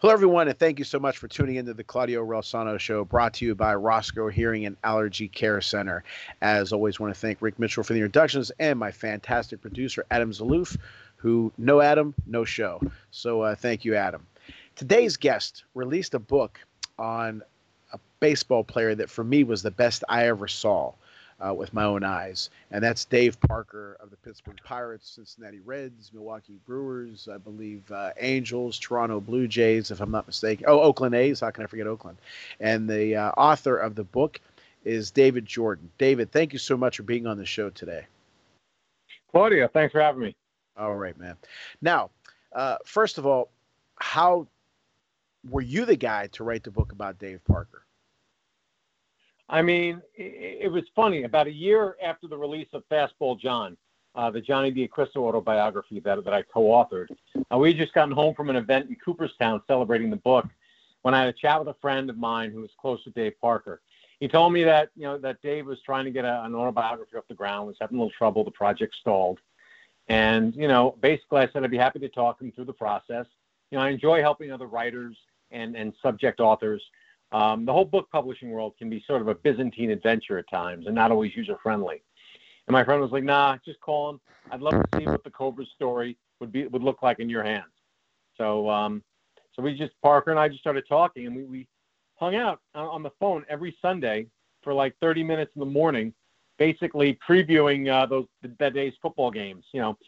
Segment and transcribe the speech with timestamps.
[0.00, 3.34] Hello, everyone, and thank you so much for tuning into the Claudio Relsano Show, brought
[3.34, 6.04] to you by Roscoe Hearing and Allergy Care Center.
[6.40, 10.32] As always, want to thank Rick Mitchell for the introductions and my fantastic producer, Adam
[10.32, 10.78] Zaloof,
[11.16, 12.80] who no Adam, no show.
[13.10, 14.26] So uh, thank you, Adam.
[14.74, 16.58] Today's guest released a book
[16.98, 17.42] on
[17.92, 20.94] a baseball player that for me was the best I ever saw
[21.46, 22.50] uh, with my own eyes.
[22.70, 28.10] And that's Dave Parker of the Pittsburgh Pirates, Cincinnati Reds, Milwaukee Brewers, I believe uh,
[28.18, 30.66] Angels, Toronto Blue Jays, if I'm not mistaken.
[30.68, 31.40] Oh, Oakland A's.
[31.40, 32.18] How can I forget Oakland?
[32.60, 34.40] And the uh, author of the book
[34.84, 35.90] is David Jordan.
[35.98, 38.06] David, thank you so much for being on the show today.
[39.30, 40.36] Claudia, thanks for having me.
[40.76, 41.36] All right, man.
[41.82, 42.10] Now,
[42.52, 43.50] uh, first of all,
[43.96, 44.46] how
[45.48, 47.84] were you the guy to write the book about Dave Parker?
[49.50, 51.24] I mean, it, it was funny.
[51.24, 53.76] About a year after the release of Fastball John,
[54.14, 57.08] uh, the Johnny D'Acquisto autobiography that, that I co-authored,
[57.52, 60.46] uh, we had just gotten home from an event in Cooperstown celebrating the book
[61.02, 63.34] when I had a chat with a friend of mine who was close to Dave
[63.40, 63.82] Parker.
[64.20, 67.16] He told me that you know that Dave was trying to get a, an autobiography
[67.16, 69.38] off the ground, was having a little trouble, the project stalled,
[70.08, 73.24] and you know basically I said I'd be happy to talk him through the process.
[73.70, 75.16] You know I enjoy helping other writers
[75.50, 76.82] and and subject authors
[77.32, 80.86] um, the whole book publishing world can be sort of a Byzantine adventure at times
[80.86, 82.02] and not always user friendly.
[82.66, 84.20] And my friend was like, "Nah, just call him.
[84.50, 87.42] I'd love to see what the Cobra story would be would look like in your
[87.42, 87.72] hands."
[88.36, 89.02] So, um,
[89.54, 91.68] so we just Parker and I just started talking, and we, we
[92.16, 94.26] hung out on the phone every Sunday
[94.62, 96.12] for like 30 minutes in the morning,
[96.58, 98.26] basically previewing uh, those
[98.58, 99.64] that day's football games.
[99.72, 99.98] You know,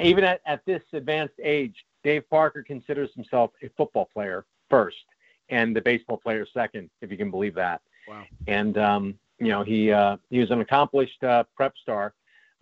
[0.00, 5.04] even at, at this advanced age, Dave Parker considers himself a football player first
[5.50, 7.80] and the baseball player second, if you can believe that.
[8.08, 8.24] Wow.
[8.46, 12.14] And um, you know, he uh, he was an accomplished uh, prep star,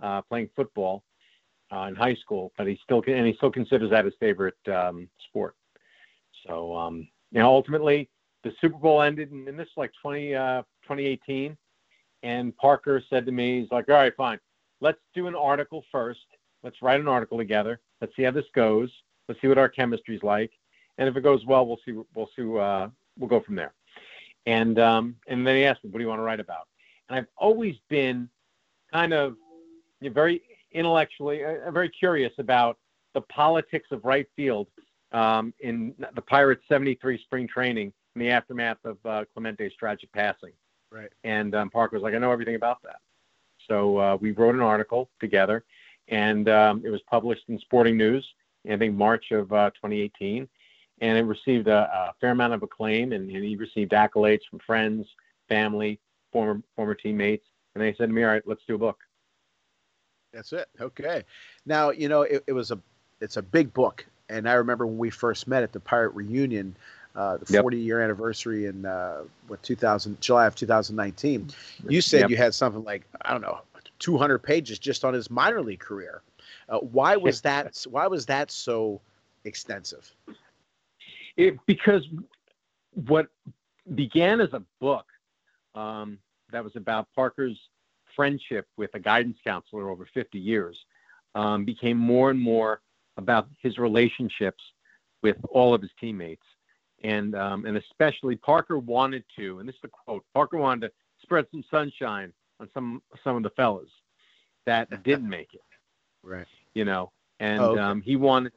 [0.03, 1.03] uh, playing football
[1.73, 5.09] uh, in high school, but he still and he still considers that his favorite um,
[5.29, 5.55] sport.
[6.47, 8.09] So um, you know, ultimately,
[8.45, 11.57] the Super Bowl ended in, in this like 20, uh, 2018,
[12.23, 14.39] and Parker said to me, he's like, "All right, fine,
[14.81, 16.21] let's do an article first.
[16.63, 17.81] Let's write an article together.
[18.01, 18.91] Let's see how this goes.
[19.29, 20.53] Let's see what our chemistry's like."
[20.99, 21.93] And if it goes well, we'll see.
[22.15, 22.43] We'll see.
[22.43, 23.75] Uh, we'll go from there.
[24.47, 26.69] And um, and then he asked me, "What do you want to write about?"
[27.09, 28.29] And I've always been
[28.93, 29.37] kind of
[30.01, 30.43] you know, very
[30.73, 32.79] intellectually, uh, very curious about
[33.15, 34.69] the politics of right field
[35.13, 40.53] um, in the Pirates' '73 spring training in the aftermath of uh, Clemente's tragic passing.
[40.93, 41.11] Right.
[41.25, 43.01] And um, Parker was like, "I know everything about that."
[43.69, 45.65] So uh, we wrote an article together,
[46.09, 48.27] and um, it was published in Sporting News.
[48.71, 50.49] I think March of uh, 2018
[51.01, 54.59] and it received a, a fair amount of acclaim, and, and, he received accolades from
[54.61, 55.07] friends,
[55.49, 56.01] family,
[56.33, 58.99] former former teammates, and they said to me, "All right, let's do a book."
[60.33, 60.69] That's it.
[60.81, 61.25] Okay.
[61.65, 62.79] Now you know it, it was a
[63.21, 66.77] it's a big book, and I remember when we first met at the Pirate Reunion.
[67.15, 71.49] Uh, the 40 year anniversary in uh, what 2000 July of 2019.
[71.89, 72.29] You said yep.
[72.29, 73.61] you had something like I don't know
[73.99, 76.23] 200 pages just on his minor league career.
[76.69, 77.85] Uh, why was that?
[77.89, 79.01] why was that so
[79.45, 80.13] extensive?
[81.37, 82.07] It, because
[82.93, 83.29] what
[83.95, 85.07] began as a book
[85.75, 86.19] um,
[86.51, 87.59] that was about Parker's
[88.15, 90.77] friendship with a guidance counselor over 50 years
[91.35, 92.81] um, became more and more
[93.19, 94.63] about his relationships
[95.23, 96.43] with all of his teammates.
[97.05, 100.93] And, um, and especially Parker wanted to, and this is a quote, Parker wanted to
[101.23, 103.91] spread some sunshine on some, some of the fellas
[104.65, 105.61] that didn't make it.
[106.23, 106.47] Right.
[106.75, 107.81] You know, and oh, okay.
[107.81, 108.53] um, he wanted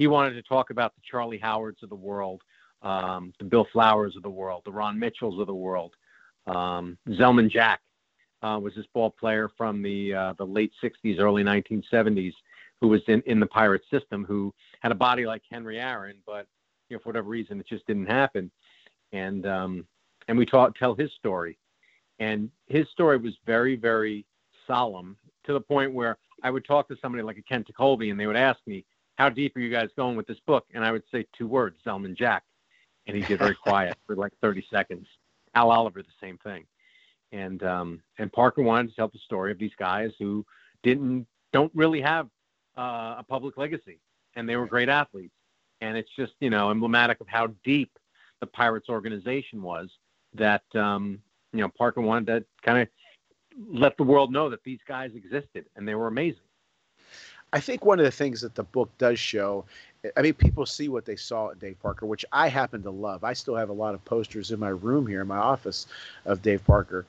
[0.00, 2.40] he wanted to talk about the Charlie Howards of the world,
[2.80, 5.92] um, the Bill Flowers of the world, the Ron Mitchells of the world.
[6.46, 7.80] Um, Zelman Jack
[8.42, 12.32] uh, was this ball player from the uh, the late '60s, early 1970s,
[12.80, 16.46] who was in, in the Pirate system, who had a body like Henry Aaron, but
[16.88, 18.50] you know for whatever reason it just didn't happen.
[19.12, 19.86] And um,
[20.28, 21.58] and we taught, tell his story,
[22.20, 24.24] and his story was very very
[24.66, 28.18] solemn to the point where I would talk to somebody like a Kent Tekulve, and
[28.18, 28.86] they would ask me,
[29.20, 30.64] how deep are you guys going with this book?
[30.72, 32.42] And I would say two words, Zelman Jack.
[33.06, 35.06] And he'd get very quiet for like 30 seconds.
[35.54, 36.64] Al Oliver, the same thing.
[37.30, 40.44] And um, and Parker wanted to tell the story of these guys who
[40.82, 42.28] didn't don't really have
[42.78, 44.00] uh, a public legacy,
[44.36, 45.34] and they were great athletes.
[45.82, 47.92] And it's just you know emblematic of how deep
[48.40, 49.90] the Pirates organization was
[50.34, 51.20] that um,
[51.52, 52.88] you know, Parker wanted to kind of
[53.70, 56.40] let the world know that these guys existed and they were amazing.
[57.52, 59.64] I think one of the things that the book does show,
[60.16, 63.24] I mean, people see what they saw at Dave Parker, which I happen to love.
[63.24, 65.86] I still have a lot of posters in my room here in my office
[66.24, 67.06] of Dave Parker,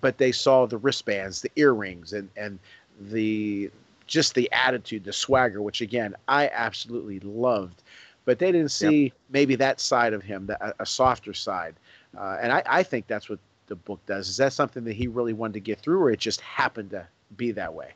[0.00, 2.58] but they saw the wristbands, the earrings, and and
[3.00, 3.70] the
[4.06, 7.82] just the attitude, the swagger, which again I absolutely loved.
[8.24, 9.12] But they didn't see yep.
[9.30, 11.74] maybe that side of him, a, a softer side,
[12.16, 14.28] uh, and I, I think that's what the book does.
[14.28, 17.04] Is that something that he really wanted to get through, or it just happened to
[17.36, 17.94] be that way?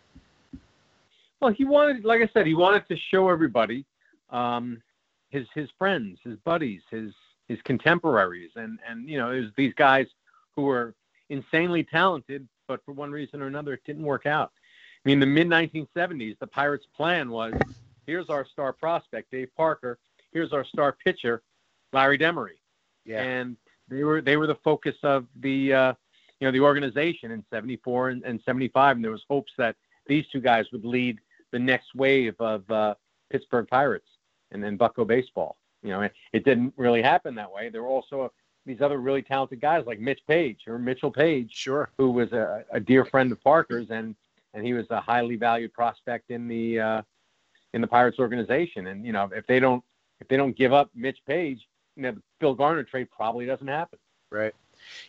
[1.40, 3.84] Well, he wanted, like I said, he wanted to show everybody
[4.30, 4.82] um,
[5.30, 7.12] his his friends, his buddies, his
[7.48, 10.06] his contemporaries, and and you know, it was these guys
[10.54, 10.94] who were
[11.28, 14.52] insanely talented, but for one reason or another, it didn't work out.
[15.04, 17.52] I mean, the mid 1970s, the Pirates' plan was:
[18.06, 19.98] here's our star prospect, Dave Parker.
[20.32, 21.42] Here's our star pitcher,
[21.92, 22.58] Larry Demery.
[23.04, 23.22] Yeah.
[23.22, 23.56] And
[23.88, 25.92] they were they were the focus of the uh,
[26.40, 30.26] you know the organization in 74 and, and 75 and there was hopes that these
[30.28, 31.18] two guys would lead
[31.52, 32.94] the next wave of uh,
[33.31, 34.08] Pittsburgh Pirates
[34.50, 35.56] and then Bucco baseball.
[35.82, 37.69] You know, it, it didn't really happen that way.
[37.69, 38.32] There were also
[38.64, 42.64] these other really talented guys like Mitch Page or Mitchell Page, sure, who was a,
[42.72, 44.14] a dear friend of Parker's and
[44.54, 47.02] and he was a highly valued prospect in the uh,
[47.75, 48.88] in the Pirates organization.
[48.88, 49.84] And you know, if they don't
[50.20, 53.69] if they don't give up Mitch Page, you know, the Phil Garner trade probably doesn't
[53.69, 53.99] happen.
[54.31, 54.54] Right.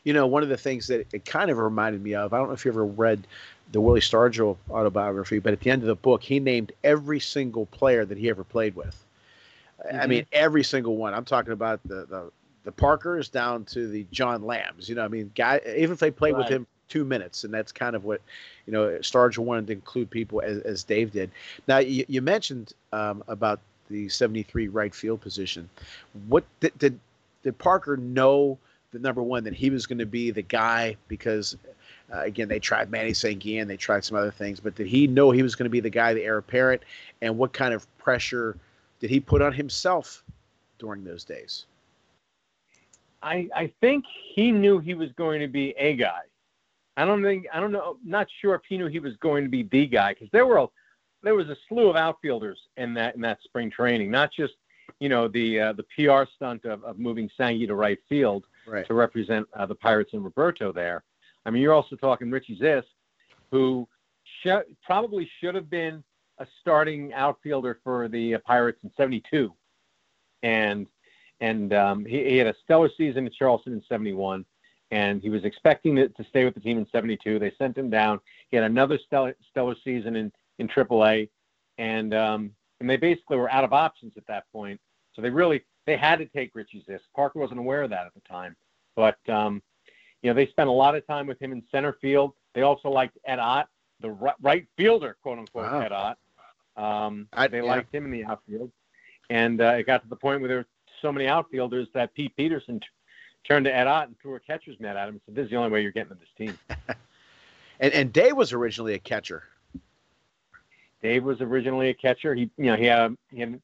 [0.04, 2.48] You know, one of the things that it kind of reminded me of, I don't
[2.48, 3.28] know if you ever read
[3.72, 7.66] the Willie Stargell autobiography, but at the end of the book, he named every single
[7.68, 9.04] player that he ever played with.
[9.86, 10.00] Mm-hmm.
[10.00, 11.14] I mean, every single one.
[11.14, 12.32] I'm talking about the, the
[12.64, 14.90] the Parkers down to the John Lambs.
[14.90, 16.40] You know, I mean, guy even if they played right.
[16.40, 18.22] with him two minutes, and that's kind of what
[18.66, 21.32] you know Stargell wanted to include people as, as Dave did.
[21.68, 23.60] Now, you, you mentioned um, about
[23.90, 25.70] the 73 right field position.
[26.28, 27.00] What did, did
[27.44, 28.58] did Parker know
[28.92, 31.56] the number one that he was going to be the guy because
[32.14, 35.32] uh, again they tried Manny Sanguillen, they tried some other things, but did he know
[35.32, 36.84] he was going to be the guy, the heir apparent,
[37.22, 38.58] and what kind of pressure
[39.00, 40.24] did he put on himself
[40.80, 41.66] during those days?
[43.22, 46.22] I I think he knew he was going to be a guy.
[46.96, 47.98] I don't think I don't know.
[48.04, 50.58] Not sure if he knew he was going to be the guy because there were
[50.58, 50.68] a,
[51.24, 54.10] there was a slew of outfielders in that in that spring training.
[54.12, 54.54] Not just
[55.00, 58.86] you know the uh, the PR stunt of, of moving Sangy to right field right.
[58.88, 61.04] to represent uh, the Pirates and Roberto there.
[61.48, 62.84] I mean, you're also talking Richie Zisk,
[63.52, 63.88] who
[64.86, 66.04] probably should have been
[66.40, 69.52] a starting outfielder for the uh, Pirates in '72,
[70.44, 70.88] and
[71.40, 74.46] and um, he, he, had a stellar season at Charleston in '71,
[74.92, 77.40] and he was expecting to, to stay with the team in '72.
[77.40, 78.20] They sent him down.
[78.50, 81.30] He had another stellar, stellar season in in AAA,
[81.78, 82.52] and um,
[82.82, 84.82] and they basically were out of options at that point.
[85.14, 87.00] So they really they had to take Richie Zisk.
[87.16, 88.56] Parker wasn't aware of that at the time,
[88.98, 89.64] but um,
[90.22, 92.34] you know they spent a lot of time with him in center field.
[92.54, 93.68] They also liked Ed Ott,
[94.02, 94.12] the
[94.42, 95.80] right fielder, quote unquote, wow.
[95.80, 96.18] Ed Ott.
[96.76, 97.64] Um, I, they yeah.
[97.64, 98.72] liked him in the outfield,
[99.30, 100.68] and uh, it got to the point where there were
[101.02, 102.88] so many outfielders that Pete Peterson t-
[103.48, 105.52] turned to Ed Ott and threw a catcher's mitt at him and said, "This is
[105.52, 106.58] the only way you're getting to this team."
[107.80, 109.44] and and Dave was originally a catcher.
[111.02, 112.34] Dave was originally a catcher.
[112.34, 113.62] He, you know, he had, he had,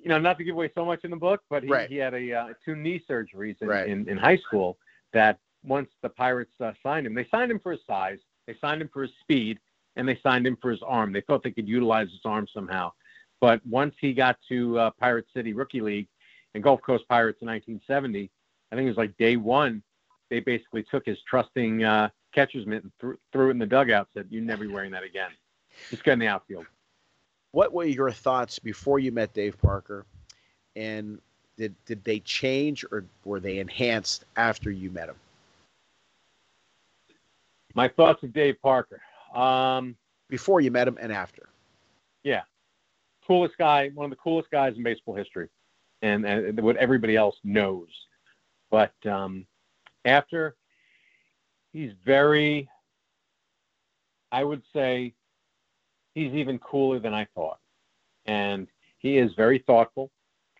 [0.00, 1.88] you know, not to give away so much in the book, but he, right.
[1.88, 3.88] he had a uh, two knee surgeries in, right.
[3.88, 4.76] in, in high school.
[5.12, 8.80] That once the Pirates uh, signed him, they signed him for his size, they signed
[8.80, 9.58] him for his speed,
[9.96, 11.12] and they signed him for his arm.
[11.12, 12.92] They thought they could utilize his arm somehow.
[13.40, 16.08] But once he got to uh, Pirate City Rookie League
[16.54, 18.30] and Gulf Coast Pirates in 1970,
[18.70, 19.82] I think it was like day one,
[20.30, 24.08] they basically took his trusting uh, catcher's mitt and threw, threw it in the dugout.
[24.14, 25.30] Said, "You're never wearing that again."
[25.90, 26.66] Just get in the outfield.
[27.52, 30.04] What were your thoughts before you met Dave Parker,
[30.76, 31.18] and
[31.56, 35.16] did did they change or were they enhanced after you met him?
[37.78, 39.00] My thoughts of Dave Parker.
[39.32, 39.94] Um,
[40.28, 41.48] before you met him and after.
[42.24, 42.42] Yeah,
[43.24, 45.48] coolest guy, one of the coolest guys in baseball history,
[46.02, 47.86] and, and what everybody else knows.
[48.68, 49.46] But um,
[50.04, 50.56] after,
[51.72, 52.68] he's very,
[54.32, 55.14] I would say,
[56.14, 57.60] he's even cooler than I thought.
[58.26, 58.66] And
[58.98, 60.10] he is very thoughtful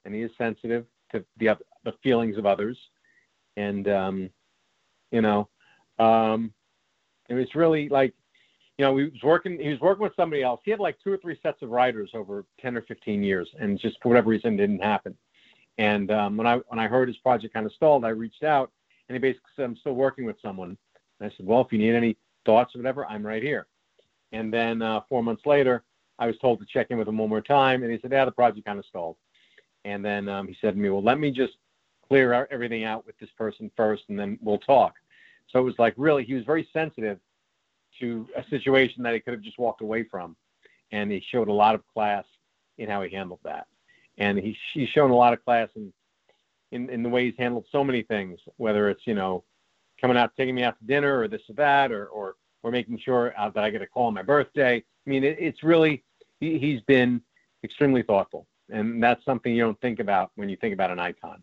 [0.04, 2.78] and he is sensitive to the the feelings of others.
[3.56, 4.30] And um,
[5.10, 5.48] you know,
[5.98, 6.54] um,
[7.28, 8.14] it was really like,
[8.78, 9.58] you know, he was working.
[9.58, 10.60] He was working with somebody else.
[10.64, 13.78] He had like two or three sets of writers over ten or fifteen years, and
[13.78, 15.16] just for whatever reason, didn't happen.
[15.78, 18.70] And um, when I when I heard his project kind of stalled, I reached out,
[19.08, 20.76] and he basically said, "I'm still working with someone."
[21.20, 22.16] And I said, "Well, if you need any
[22.46, 23.66] thoughts or whatever, I'm right here."
[24.32, 25.82] And then uh, four months later,
[26.18, 28.24] I was told to check in with him one more time, and he said, "Yeah,
[28.24, 29.16] the project kind of stalled."
[29.84, 31.54] And then um, he said to me, "Well, let me just
[32.06, 34.94] clear everything out with this person first, and then we'll talk."
[35.48, 37.18] So it was like really, he was very sensitive
[38.00, 40.36] to a situation that he could have just walked away from,
[40.92, 42.24] and he showed a lot of class
[42.76, 43.66] in how he handled that.
[44.18, 45.92] And he, he's shown a lot of class in,
[46.70, 49.44] in in the way he's handled so many things, whether it's you know
[50.00, 52.98] coming out, taking me out to dinner, or this or that, or or or making
[52.98, 54.76] sure uh, that I get a call on my birthday.
[54.76, 56.04] I mean, it, it's really
[56.40, 57.22] he, he's been
[57.64, 61.42] extremely thoughtful, and that's something you don't think about when you think about an icon.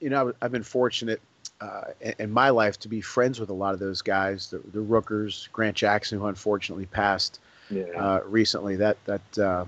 [0.00, 1.20] You know, I've been fortunate
[1.60, 1.82] uh,
[2.18, 5.48] in my life to be friends with a lot of those guys, the, the Rookers,
[5.52, 7.40] Grant Jackson, who unfortunately passed
[7.70, 7.84] yeah.
[7.96, 8.76] uh, recently.
[8.76, 9.64] That that uh,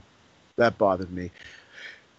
[0.57, 1.31] that bothered me.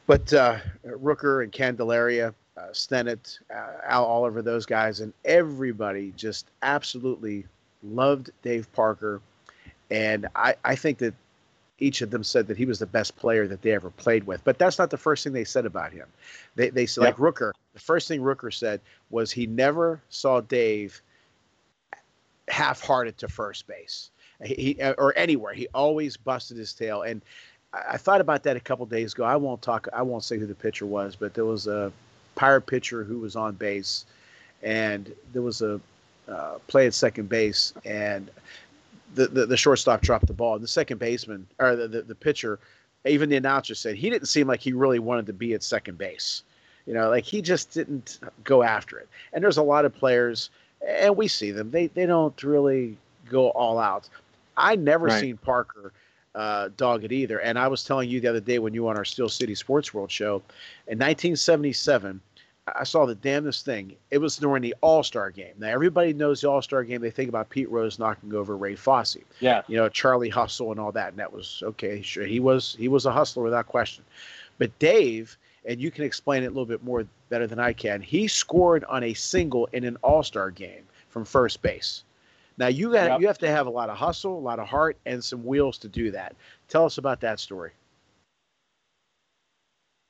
[0.06, 6.48] But uh, Rooker and Candelaria, uh, Stennett, uh, Al Oliver, those guys, and everybody just
[6.62, 7.46] absolutely
[7.84, 9.22] loved Dave Parker.
[9.90, 11.14] And I, I think that
[11.80, 14.44] each of them said that he was the best player that they ever played with.
[14.44, 16.08] But that's not the first thing they said about him.
[16.56, 21.02] They, they said, like Rooker, the first thing Rooker said was he never saw Dave
[22.48, 24.12] half hearted to first base
[24.44, 25.54] he, or anywhere.
[25.54, 27.02] He always busted his tail.
[27.02, 27.22] And
[27.74, 29.24] I, I thought about that a couple days ago.
[29.24, 31.92] I won't talk, I won't say who the pitcher was, but there was a
[32.36, 34.06] pirate pitcher who was on base
[34.62, 35.80] and there was a
[36.28, 38.32] uh, play at second base and
[39.16, 40.56] the, the, the shortstop dropped the ball.
[40.56, 42.60] And the second baseman or the, the, the pitcher,
[43.06, 45.98] even the announcer said he didn't seem like he really wanted to be at second
[45.98, 46.44] base.
[46.86, 49.08] You know, like he just didn't go after it.
[49.32, 50.50] And there's a lot of players,
[50.86, 51.72] and we see them.
[51.72, 52.98] They they don't really
[53.30, 54.10] go all out.
[54.58, 55.20] I never right.
[55.22, 55.94] seen Parker
[56.36, 57.40] uh, dog it either.
[57.40, 59.56] And I was telling you the other day when you were on our Steel City
[59.56, 60.42] Sports World show,
[60.88, 62.20] in 1977,
[62.68, 63.96] I saw the damnedest thing.
[64.10, 65.54] It was during the All Star game.
[65.58, 67.02] Now everybody knows the All Star game.
[67.02, 69.18] They think about Pete Rose knocking over Ray Fosse.
[69.42, 69.64] Yeah.
[69.68, 72.02] You know Charlie Hustle and all that, and that was okay.
[72.02, 74.06] Sure, he was he was a hustler without question.
[74.60, 78.02] But Dave, and you can explain it a little bit more better than I can.
[78.02, 82.04] He scored on a single in an All Star game from first base.
[82.58, 83.20] Now you got yep.
[83.20, 85.78] you have to have a lot of hustle, a lot of heart, and some wheels
[85.80, 86.34] to do that.
[86.70, 87.72] Tell us about that story.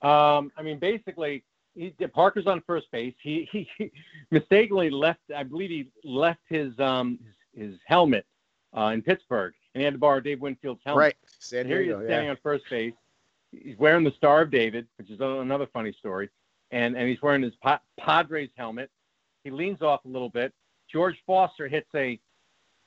[0.04, 1.44] Um, I mean, basically,
[1.76, 3.16] he, Parker's on first base.
[3.22, 3.92] He, he, he
[4.32, 5.20] mistakenly left.
[5.36, 7.20] I believe he left his um
[7.54, 8.26] his, his helmet
[8.78, 11.00] uh, in Pittsburgh, and he had to borrow Dave Winfield's helmet.
[11.00, 11.16] Right.
[11.40, 12.32] San here he is standing yeah.
[12.32, 12.94] on first base.
[13.52, 16.30] He's wearing the Star of David, which is another funny story,
[16.72, 18.90] and and he's wearing his pa- Padres helmet.
[19.44, 20.54] He leans off a little bit.
[20.92, 22.20] George Foster hits a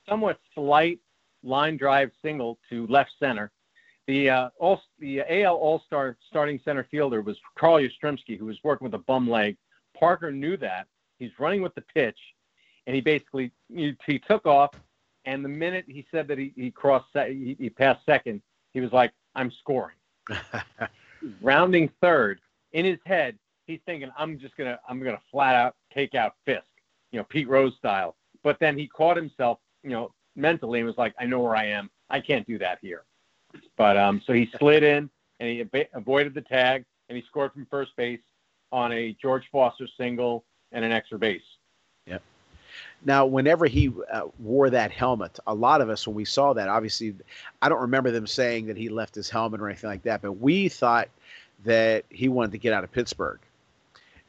[0.09, 1.01] somewhat slight
[1.43, 3.51] line drive single to left center.
[4.07, 8.59] The uh, all the AL All Star starting center fielder was Carl Yastrzemski, who was
[8.63, 9.57] working with a bum leg.
[9.99, 10.87] Parker knew that.
[11.19, 12.19] He's running with the pitch,
[12.87, 14.71] and he basically he, he took off.
[15.25, 18.93] And the minute he said that he, he crossed, he, he passed second, he was
[18.93, 19.97] like, "I'm scoring."
[21.43, 22.41] Rounding third
[22.73, 23.37] in his head,
[23.67, 26.63] he's thinking, "I'm just gonna, I'm gonna flat out take out Fisk,
[27.11, 30.99] you know, Pete Rose style." But then he caught himself, you know, mentally and was
[30.99, 31.91] like, "I know where I am.
[32.09, 33.03] I can't do that here."
[33.77, 35.11] But um, so he slid in
[35.41, 38.21] and he ab- avoided the tag and he scored from first base
[38.73, 41.43] on a George Foster single and an extra base.
[42.07, 42.23] Yep.
[43.05, 46.69] Now, whenever he uh, wore that helmet, a lot of us, when we saw that,
[46.69, 47.15] obviously,
[47.63, 50.33] I don't remember them saying that he left his helmet or anything like that, but
[50.33, 51.09] we thought
[51.65, 53.39] that he wanted to get out of Pittsburgh,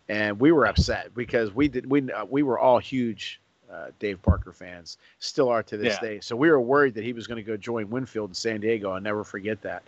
[0.07, 3.41] and we were upset because we did we uh, we were all huge
[3.72, 6.10] uh, Dave Parker fans, still are to this yeah.
[6.10, 6.20] day.
[6.20, 8.92] So we were worried that he was going to go join Winfield in San Diego.
[8.92, 9.84] I'll never forget that.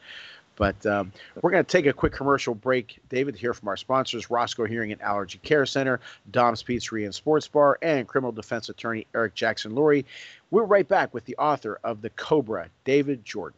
[0.55, 2.99] But um, we're going to take a quick commercial break.
[3.07, 7.47] David, here from our sponsors Roscoe Hearing and Allergy Care Center, Dom's Pizzeria and Sports
[7.47, 10.03] Bar, and criminal defense attorney Eric Jackson Lurie.
[10.51, 13.57] We're right back with the author of The Cobra, David Jordan.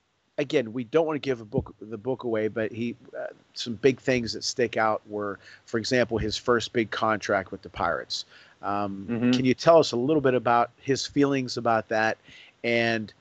[0.41, 3.75] again, we don't want to give a book the book away, but he uh, some
[3.75, 8.25] big things that stick out were, for example, his first big contract with the Pirates.
[8.61, 9.31] Um, mm-hmm.
[9.31, 12.17] Can you tell us a little bit about his feelings about that?
[12.63, 13.13] And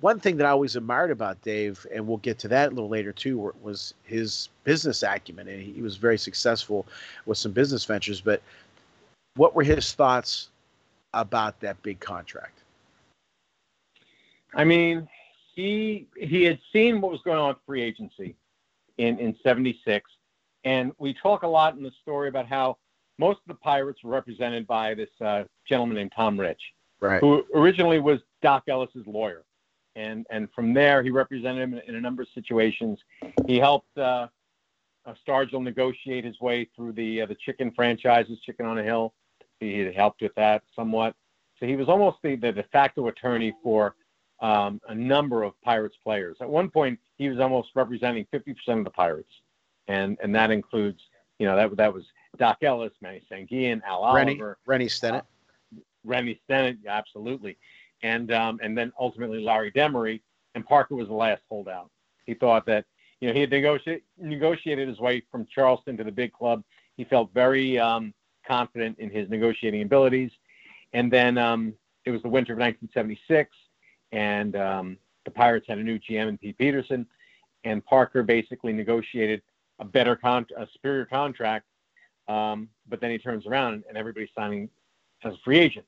[0.00, 2.90] one thing that I always admired about Dave, and we'll get to that a little
[2.90, 6.86] later too, was his business acumen, and he was very successful
[7.26, 8.20] with some business ventures.
[8.20, 8.42] But
[9.36, 10.48] what were his thoughts
[11.14, 12.58] about that big contract?
[14.54, 15.08] I mean,
[15.54, 18.36] he he had seen what was going on with free agency
[18.98, 20.10] in in 76
[20.64, 22.76] and we talk a lot in the story about how
[23.18, 26.58] most of the pirates were represented by this uh, gentleman named Tom Reich
[27.04, 27.20] right.
[27.20, 29.44] who originally was Doc Ellis's lawyer.
[29.96, 32.98] And and from there he represented him in, in a number of situations.
[33.46, 34.26] He helped uh,
[35.06, 39.14] uh, Stargell negotiate his way through the uh, the chicken franchises chicken on a hill.
[39.60, 41.14] He helped with that somewhat.
[41.60, 43.94] So he was almost the, the de facto attorney for
[44.40, 46.36] um, a number of Pirates players.
[46.40, 49.30] At one point, he was almost representing 50% of the Pirates,
[49.88, 51.00] and and that includes,
[51.38, 52.04] you know, that that was
[52.38, 57.56] Doc Ellis, Manny Sanguillen, Al Rennie, Oliver, Rennie Stennett, uh, Rennie Stennett, absolutely,
[58.02, 60.20] and um, and then ultimately Larry Demery,
[60.54, 61.90] and Parker was the last holdout.
[62.26, 62.84] He thought that
[63.20, 66.62] you know he had negotiated negotiated his way from Charleston to the big club.
[66.96, 68.12] He felt very um,
[68.46, 70.30] confident in his negotiating abilities,
[70.92, 73.50] and then um, it was the winter of 1976
[74.14, 77.06] and um, the Pirates had a new GM in Pete Peterson,
[77.64, 79.42] and Parker basically negotiated
[79.80, 81.66] a better con- a superior contract.
[82.28, 84.70] Um, but then he turns around and everybody's signing
[85.24, 85.84] as a free agent,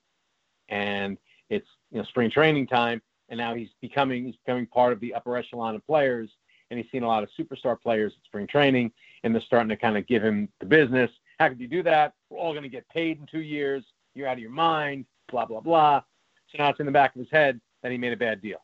[0.68, 1.16] and
[1.48, 5.14] it's you know spring training time, and now he's becoming he's becoming part of the
[5.14, 6.28] upper echelon of players,
[6.70, 8.90] and he's seen a lot of superstar players at spring training,
[9.22, 11.10] and they're starting to kind of give him the business.
[11.38, 12.14] How could you do that?
[12.28, 13.84] We're all going to get paid in two years.
[14.14, 15.06] You're out of your mind.
[15.30, 16.02] Blah blah blah.
[16.50, 18.58] So now it's in the back of his head that he made a bad deal.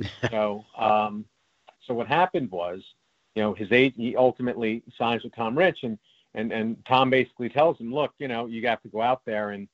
[0.30, 1.26] so, um,
[1.86, 2.82] so what happened was,
[3.34, 5.98] you know, his age, he ultimately signs with Tom Reich, and
[6.32, 9.50] and and Tom basically tells him, look, you know, you got to go out there
[9.50, 9.68] and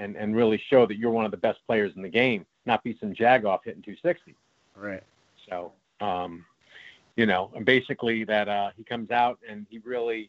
[0.00, 2.82] and and really show that you're one of the best players in the game, not
[2.82, 4.34] be some jagoff hitting 260.
[4.74, 5.04] Right.
[5.48, 5.70] So,
[6.00, 6.44] um,
[7.16, 10.28] you know, and basically that uh, he comes out and he really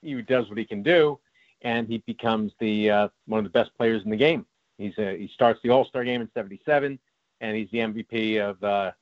[0.00, 1.18] he does what he can do,
[1.62, 4.46] and he becomes the uh, one of the best players in the game.
[4.78, 6.98] He's a, he starts the All Star game in '77,
[7.40, 8.92] and he's the MVP of uh,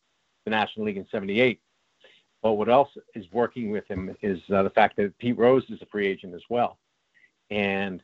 [0.45, 1.61] the National League in '78.
[2.43, 5.81] But what else is working with him is uh, the fact that Pete Rose is
[5.81, 6.79] a free agent as well,
[7.51, 8.03] and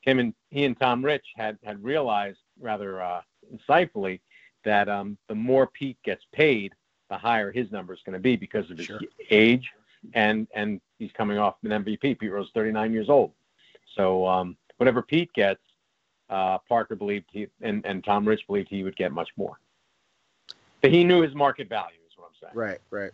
[0.00, 3.20] him and he and Tom Reich had had realized rather uh,
[3.54, 4.20] insightfully
[4.64, 6.72] that um, the more Pete gets paid,
[7.10, 9.00] the higher his number is going to be because of his sure.
[9.30, 9.70] age,
[10.14, 12.18] and and he's coming off an MVP.
[12.18, 13.32] Pete Rose, is 39 years old,
[13.94, 15.60] so um, whatever Pete gets,
[16.32, 19.58] uh, Parker believed he and, and Tom Reich believed he would get much more.
[20.80, 22.52] But he knew his market value, is what I'm saying.
[22.54, 23.12] Right, right.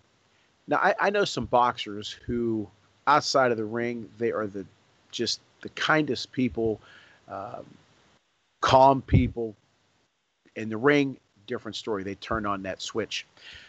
[0.68, 2.68] Now I, I know some boxers who,
[3.07, 4.64] outside of the ring, they are the
[5.11, 6.81] just the kindest people,
[7.28, 7.66] um,
[8.61, 9.54] calm people.
[10.57, 12.02] In the ring, different story.
[12.02, 13.26] They turn on that switch.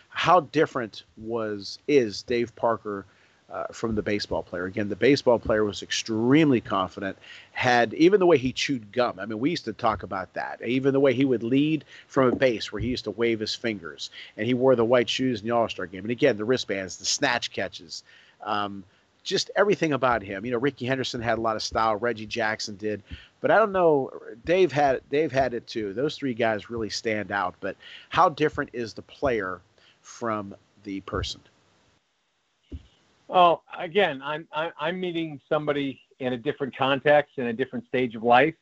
[0.10, 3.06] How different was is Dave Parker?
[3.52, 4.66] Uh, from the baseball player.
[4.66, 7.18] Again, the baseball player was extremely confident,
[7.52, 9.18] had even the way he chewed gum.
[9.20, 10.62] I mean, we used to talk about that.
[10.64, 13.56] Even the way he would lead from a base where he used to wave his
[13.56, 16.04] fingers, and he wore the white shoes in the All Star game.
[16.04, 18.04] And again, the wristbands, the snatch catches.
[18.44, 18.84] Um,
[19.24, 20.46] just everything about him.
[20.46, 21.96] You know, Rickey Henderson had a lot of style.
[21.96, 23.02] Reggie Jackson did,
[23.42, 24.12] but I don't know.
[24.46, 25.94] Dave had Dave had it too.
[25.94, 27.56] Those three guys really stand out.
[27.62, 27.78] But
[28.10, 29.60] how different is the player
[30.04, 31.42] from the person?
[33.30, 38.24] Well, again, I'm I'm meeting somebody in a different context in a different stage of
[38.24, 38.56] life.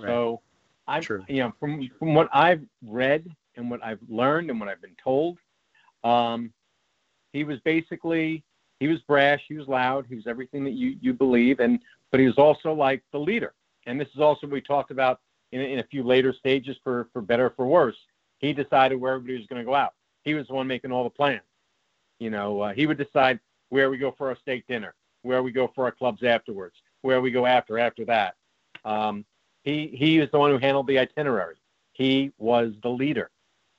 [0.00, 0.08] Right.
[0.08, 0.40] So
[0.88, 1.22] I'm True.
[1.28, 4.96] you know from from what I've read and what I've learned and what I've been
[5.02, 5.38] told,
[6.02, 6.50] um,
[7.34, 8.42] he was basically
[8.80, 11.78] he was brash, he was loud, he was everything that you you believe, and
[12.10, 13.52] but he was also like the leader.
[13.84, 15.20] And this is also what we talked about
[15.52, 17.98] in, in a few later stages for for better for worse.
[18.38, 19.92] He decided where everybody was going to go out.
[20.24, 21.42] He was the one making all the plans.
[22.18, 25.52] You know, uh, he would decide where we go for our steak dinner, where we
[25.52, 28.34] go for our clubs afterwards, where we go after after that.
[28.84, 29.24] Um,
[29.62, 31.56] he he was the one who handled the itinerary.
[31.92, 33.30] He was the leader,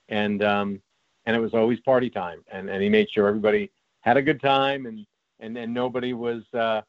[0.08, 0.82] and um,
[1.26, 3.70] and it was always party time, and and he made sure everybody
[4.00, 5.06] had a good time, and
[5.40, 6.82] and then nobody was uh,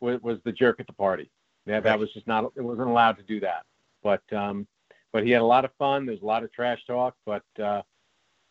[0.00, 1.30] was was the jerk at the party.
[1.66, 3.64] Yeah, that was just not it wasn't allowed to do that.
[4.02, 4.66] But um,
[5.12, 6.06] but he had a lot of fun.
[6.06, 7.82] There's a lot of trash talk, but uh,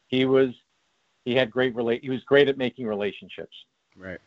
[0.08, 0.50] he was
[1.26, 2.04] he had great relate.
[2.04, 3.56] He was great at making relationships.
[4.00, 4.20] Right.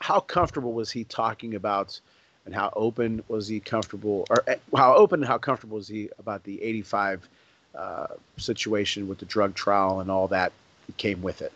[0.00, 1.98] How comfortable was he talking about,
[2.44, 6.10] and how open was he comfortable, or eh, how open and how comfortable was he
[6.18, 7.28] about the '85
[7.74, 10.52] uh, situation with the drug trial and all that
[10.98, 11.52] came with it?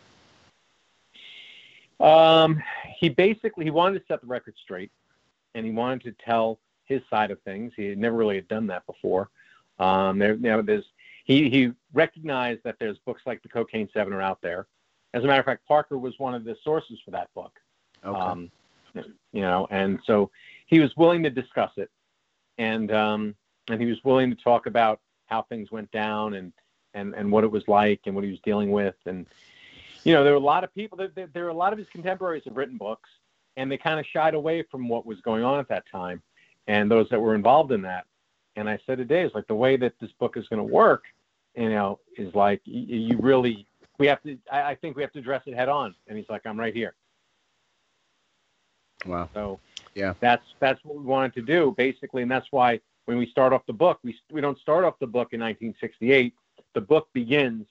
[1.99, 2.61] Um,
[2.97, 4.91] he basically he wanted to set the record straight,
[5.53, 7.73] and he wanted to tell his side of things.
[7.75, 9.29] He had never really had done that before.
[9.79, 10.85] Um, there, you know, there's
[11.25, 14.67] he he recognized that there's books like the Cocaine Seven are out there.
[15.17, 17.59] As a matter of fact, Parker was one of the sources for that book.
[18.05, 18.19] Okay.
[18.19, 18.51] Um,
[19.31, 20.31] you know, and so
[20.67, 21.89] he was willing to discuss it,
[22.57, 23.35] and um,
[23.69, 26.53] and he was willing to talk about how things went down and
[26.93, 29.25] and and what it was like and what he was dealing with and
[30.03, 31.87] you know there were a lot of people there, there were a lot of his
[31.89, 33.09] contemporaries have written books
[33.55, 36.21] and they kind of shied away from what was going on at that time
[36.67, 38.05] and those that were involved in that
[38.55, 41.03] and i said today is like the way that this book is going to work
[41.55, 43.67] you know is like you really
[43.99, 46.29] we have to I, I think we have to address it head on and he's
[46.29, 46.95] like i'm right here
[49.05, 49.59] wow so
[49.95, 53.53] yeah that's that's what we wanted to do basically and that's why when we start
[53.53, 56.33] off the book, we, we don't start off the book in 1968.
[56.75, 57.65] The book begins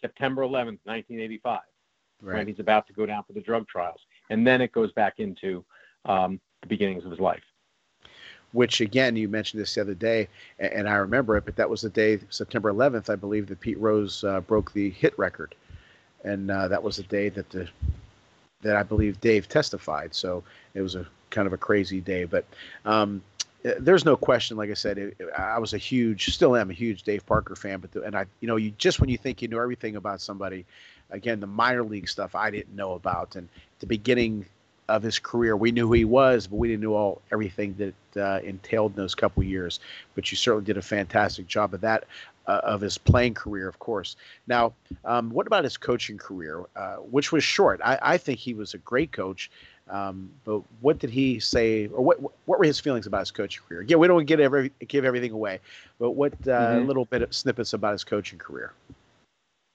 [0.00, 1.60] September 11th, 1985,
[2.22, 2.36] right.
[2.38, 4.00] when he's about to go down for the drug trials.
[4.30, 5.62] And then it goes back into
[6.06, 7.42] um, the beginnings of his life.
[8.52, 10.28] Which, again, you mentioned this the other day,
[10.58, 13.78] and I remember it, but that was the day, September 11th, I believe, that Pete
[13.78, 15.54] Rose uh, broke the hit record.
[16.24, 17.68] And uh, that was the day that the
[18.62, 20.14] that I believe Dave testified.
[20.14, 22.24] So it was a kind of a crazy day.
[22.24, 22.44] But
[22.84, 23.22] um,
[23.64, 24.56] uh, there's no question.
[24.56, 27.80] Like I said, it, I was a huge, still am a huge Dave Parker fan.
[27.80, 30.20] But the, and I, you know, you just when you think you know everything about
[30.20, 30.64] somebody,
[31.10, 33.48] again, the minor league stuff I didn't know about, and
[33.80, 34.46] the beginning
[34.88, 38.20] of his career, we knew who he was, but we didn't know all everything that
[38.20, 39.78] uh, entailed in those couple years.
[40.14, 42.04] But you certainly did a fantastic job of that.
[42.50, 44.16] Uh, of his playing career, of course.
[44.48, 44.72] Now,
[45.04, 47.80] um, what about his coaching career, uh, which was short?
[47.84, 49.52] I, I, think he was a great coach,
[49.88, 53.62] um, but what did he say, or what what were his feelings about his coaching
[53.68, 53.82] career?
[53.82, 55.60] Again, we don't get every give everything away,
[56.00, 56.88] but what uh, mm-hmm.
[56.88, 58.72] little bit of snippets about his coaching career?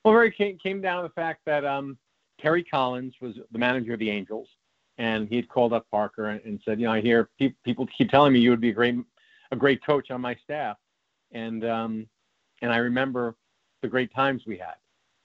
[0.04, 1.98] Well, it came, came down to the fact that um,
[2.42, 4.50] Terry Collins was the manager of the Angels,
[4.98, 7.88] and he had called up Parker and, and said, you know, I hear pe- people
[7.98, 8.96] keep telling me you would be a great
[9.54, 10.76] a great coach on my staff,
[11.32, 12.08] and um,
[12.62, 13.36] and I remember
[13.82, 14.76] the great times we had,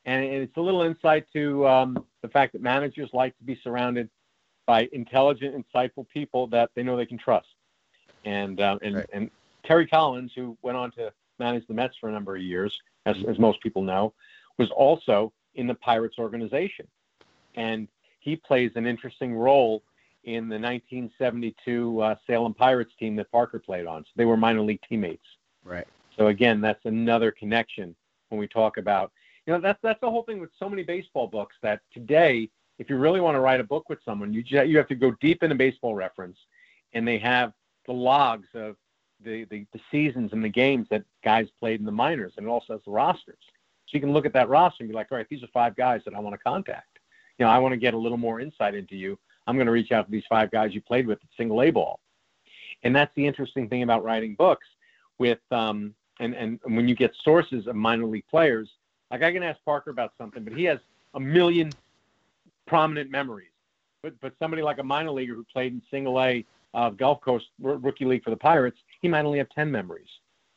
[0.04, 4.08] and it's a little insight to um, the fact that managers like to be surrounded
[4.66, 7.48] by intelligent, insightful people that they know they can trust.
[8.24, 9.06] And uh, and right.
[9.12, 9.30] and
[9.64, 13.16] Terry Collins, who went on to manage the Mets for a number of years, as,
[13.28, 14.12] as most people know,
[14.58, 16.86] was also in the Pirates organization,
[17.54, 17.88] and
[18.20, 19.82] he plays an interesting role
[20.24, 24.02] in the 1972 uh, Salem Pirates team that Parker played on.
[24.04, 25.24] So they were minor league teammates.
[25.64, 25.86] Right.
[26.18, 27.94] So again, that's another connection
[28.28, 29.12] when we talk about
[29.46, 32.48] you know that's that's the whole thing with so many baseball books that today
[32.80, 34.94] if you really want to write a book with someone, you just, you have to
[34.94, 36.38] go deep into baseball reference,
[36.94, 37.52] and they have
[37.86, 38.74] the logs of
[39.22, 42.48] the, the, the seasons and the games that guys played in the minors, and it
[42.48, 43.36] also has the rosters.
[43.86, 45.76] So you can look at that roster and be like, all right, these are five
[45.76, 46.98] guys that I want to contact.
[47.38, 49.18] You know, I want to get a little more insight into you.
[49.46, 51.70] I'm going to reach out to these five guys you played with at single A
[51.70, 52.00] ball.
[52.82, 54.66] And that's the interesting thing about writing books
[55.18, 58.68] with um, and, and when you get sources of minor league players,
[59.11, 60.78] like I can ask Parker about something, but he has
[61.14, 61.72] a million
[62.66, 63.48] prominent memories.
[64.02, 67.46] But but somebody like a minor leaguer who played in Single A uh, Gulf Coast
[67.61, 70.09] Rookie League for the Pirates, he might only have ten memories,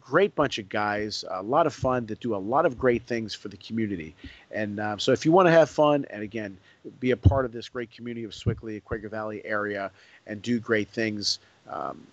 [0.00, 3.34] great bunch of guys, a lot of fun that do a lot of great things
[3.34, 4.14] for the community.
[4.50, 6.56] And uh, so, if you want to have fun, and again,
[7.00, 9.90] be a part of this great community of Sewickley, Quaker Valley area,
[10.26, 12.06] and do great things, um,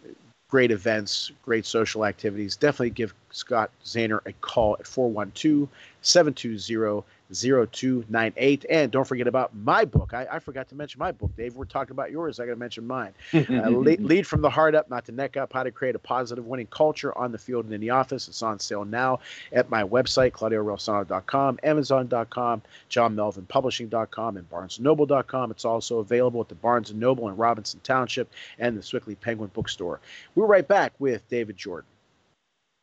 [0.49, 5.67] great events, great social activities, definitely give Scott Zahner a call at 412
[6.01, 8.65] 720 0298.
[8.69, 10.13] And don't forget about my book.
[10.13, 11.55] I, I, forgot to mention my book, Dave.
[11.55, 12.39] We're talking about yours.
[12.39, 13.13] I got to mention mine.
[13.51, 15.99] Uh, lead, lead, from the heart up, not the neck up, how to create a
[15.99, 18.27] positive winning culture on the field and in the office.
[18.27, 19.19] It's on sale now
[19.51, 25.51] at my website, ClaudiaRosano.com, Amazon.com, JohnMelvinPublishing.com, and BarnesandNoble.com.
[25.51, 29.51] It's also available at the Barnes & Noble in Robinson Township and the Sewickley Penguin
[29.53, 29.99] Bookstore.
[30.35, 31.87] We're right back with David Jordan.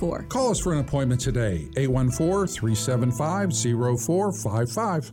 [0.00, 0.24] for.
[0.24, 3.52] Call us for an appointment today, 814 375
[4.00, 5.12] 0455.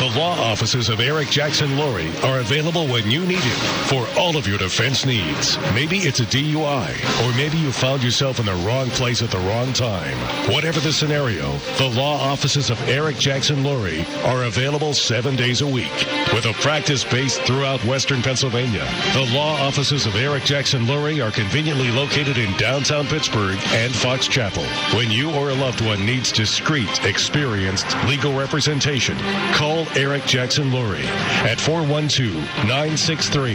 [0.00, 4.34] The law offices of Eric Jackson Lurie are available when you need it for all
[4.38, 5.58] of your defense needs.
[5.74, 6.88] Maybe it's a DUI,
[7.22, 10.16] or maybe you found yourself in the wrong place at the wrong time.
[10.50, 15.66] Whatever the scenario, the law offices of Eric Jackson Lurie are available seven days a
[15.66, 15.92] week.
[16.32, 21.32] With a practice based throughout western Pennsylvania, the law offices of Eric Jackson Lurie are
[21.32, 24.62] conveniently located in downtown Pittsburgh and Fox Chapel.
[24.96, 29.18] When you or a loved one needs discreet, experienced legal representation,
[29.54, 31.04] call Eric Jackson Lurie
[31.42, 33.54] at 412 963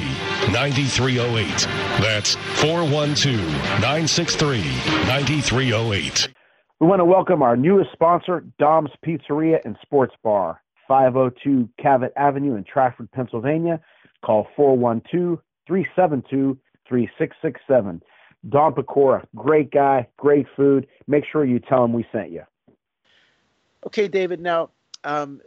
[0.52, 1.48] 9308.
[2.02, 3.40] That's 412
[3.80, 4.58] 963
[5.08, 6.28] 9308.
[6.82, 12.56] We want to welcome our newest sponsor, Dom's Pizzeria and Sports Bar, 502 Cavett Avenue
[12.56, 13.80] in Trafford, Pennsylvania.
[14.24, 18.02] Call 412 372 3667.
[18.50, 20.88] Don Pecora, great guy, great food.
[21.08, 22.44] Make sure you tell him we sent you.
[23.86, 24.40] Okay, David.
[24.40, 24.70] Now,
[25.04, 25.42] um,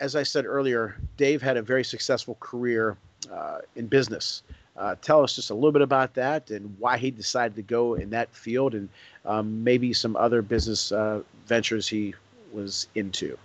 [0.00, 2.96] as I said earlier, Dave had a very successful career
[3.32, 4.42] uh, in business.
[4.76, 7.94] Uh, tell us just a little bit about that and why he decided to go
[7.94, 8.88] in that field and
[9.26, 12.14] um, maybe some other business uh, ventures he
[12.52, 13.36] was into.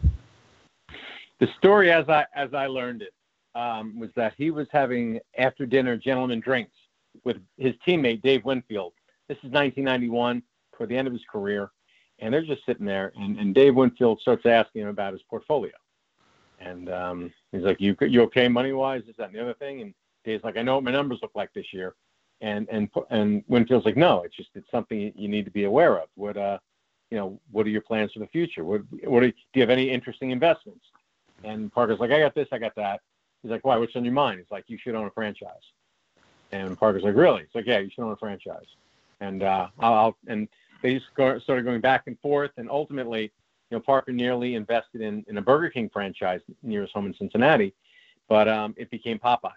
[1.40, 3.14] The story, as I as I learned it,
[3.56, 6.76] um, was that he was having after dinner gentlemen drinks
[7.24, 8.94] with his teammate Dave Winfield.
[9.28, 10.44] This is 1991,
[10.76, 11.72] toward the end of his career,
[12.20, 15.72] and they're just sitting there, and, and Dave Winfield starts asking him about his portfolio.
[16.60, 19.04] And um, he's like, "You you okay money wise?
[19.10, 19.94] Is that the other thing?" And
[20.24, 21.96] Dave's like, "I know what my numbers look like this year."
[22.40, 25.98] And and and Winfield's like, "No, it's just it's something you need to be aware
[25.98, 26.08] of.
[26.16, 26.60] What uh,
[27.12, 28.64] you know, what are your plans for the future?
[28.64, 30.86] What what are, do you have any interesting investments?"
[31.46, 33.02] And Parker's like, "I got this, I got that."
[33.42, 33.78] He's like, "Why?
[33.78, 35.54] What's on your mind?" He's like, "You should own a franchise."
[36.52, 38.68] And Parker's like, "Really?" He's like, "Yeah, you should own a franchise."
[39.22, 40.48] And uh, I'll, and
[40.82, 43.32] they just go, started going back and forth, and ultimately
[43.70, 47.16] you know, Parker nearly invested in, in a Burger King franchise near his home in
[47.16, 47.74] Cincinnati,
[48.30, 49.52] but um, it became Popeyes.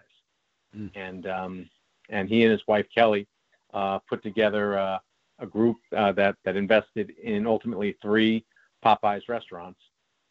[0.75, 0.91] Mm.
[0.95, 1.69] And um,
[2.09, 3.27] and he and his wife Kelly
[3.73, 4.97] uh, put together uh,
[5.39, 8.45] a group uh, that that invested in ultimately three
[8.83, 9.79] Popeyes restaurants,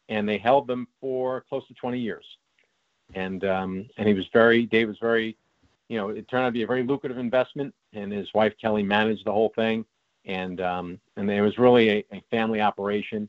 [0.09, 2.25] and they held them for close to 20 years.
[3.15, 5.35] And um, and he was very Dave was very,
[5.87, 8.83] you know, it turned out to be a very lucrative investment, and his wife Kelly
[8.83, 9.83] managed the whole thing,
[10.25, 13.27] and um, and it was really a, a family operation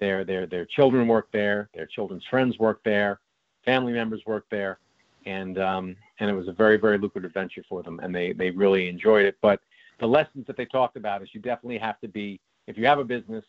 [0.00, 3.20] their their their children work there, their children's friends work there,
[3.64, 4.78] family members work there,
[5.26, 8.50] and um, and it was a very very lucrative venture for them, and they they
[8.50, 9.36] really enjoyed it.
[9.40, 9.60] But
[10.00, 12.98] the lessons that they talked about is you definitely have to be if you have
[12.98, 13.44] a business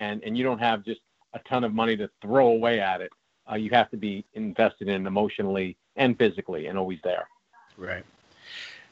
[0.00, 1.00] and and you don't have just
[1.34, 3.10] a ton of money to throw away at it,
[3.50, 7.28] uh, you have to be invested in emotionally and physically and always there.
[7.76, 8.04] Right.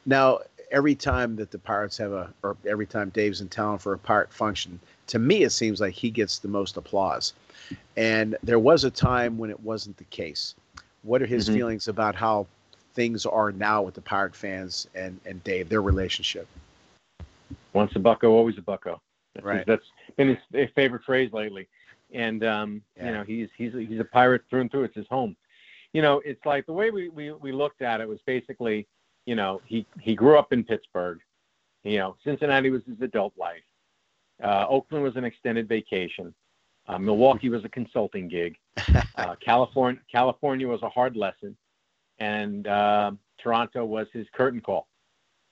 [0.05, 3.93] Now, every time that the Pirates have a, or every time Dave's in town for
[3.93, 7.35] a Pirate function, to me, it seems like he gets the most applause.
[7.97, 10.55] And there was a time when it wasn't the case.
[11.03, 11.55] What are his mm-hmm.
[11.55, 12.47] feelings about how
[12.95, 16.47] things are now with the Pirate fans and, and Dave, their relationship?
[17.73, 19.01] Once a Bucco, always a Bucco.
[19.35, 19.67] That's, right.
[19.67, 21.69] That's been his favorite phrase lately.
[22.13, 23.07] And, um, yeah.
[23.07, 24.85] you know, he's, he's, he's a pirate through and through.
[24.85, 25.37] It's his home.
[25.93, 28.87] You know, it's like the way we, we, we looked at it was basically,
[29.27, 31.21] you know, he, he grew up in Pittsburgh.
[31.85, 33.63] You know, Cincinnati was his adult life.
[34.43, 36.35] Uh, Oakland was an extended vacation.
[36.87, 38.57] Uh, Milwaukee was a consulting gig.
[39.15, 41.55] Uh, California, California was a hard lesson,
[42.19, 44.89] and uh, Toronto was his curtain call.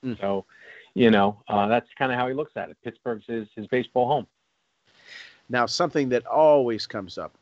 [0.04, 0.18] Mm.
[0.18, 0.46] So,
[0.94, 2.78] you know, uh, that's kind of how he looks at it.
[2.82, 4.26] Pittsburgh's his, his baseball home.
[5.50, 7.32] Now, something that always comes up,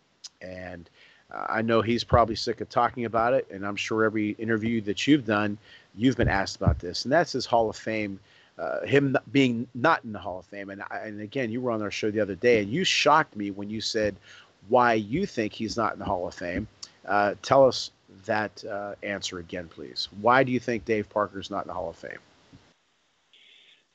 [0.40, 0.88] and
[1.32, 4.80] uh, I know he's probably sick of talking about it, and I'm sure every interview
[4.82, 5.58] that you've done,
[5.94, 8.18] you've been asked about this, and that's his Hall of Fame.
[8.58, 11.80] Uh, him being not in the Hall of Fame, and and again, you were on
[11.80, 14.16] our show the other day, and you shocked me when you said
[14.68, 16.66] why you think he's not in the Hall of Fame.
[17.06, 17.92] Uh, tell us
[18.24, 20.08] that uh, answer again, please.
[20.20, 22.18] Why do you think Dave Parker's not in the Hall of Fame?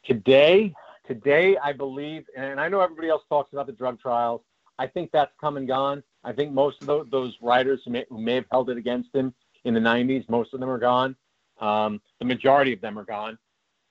[0.05, 0.73] Today,
[1.05, 4.41] today, I believe, and I know everybody else talks about the drug trials.
[4.79, 6.03] I think that's come and gone.
[6.23, 9.13] I think most of those, those writers who may, who may, have held it against
[9.13, 9.33] him
[9.65, 11.15] in the 90s, most of them are gone.
[11.59, 13.37] Um, the majority of them are gone.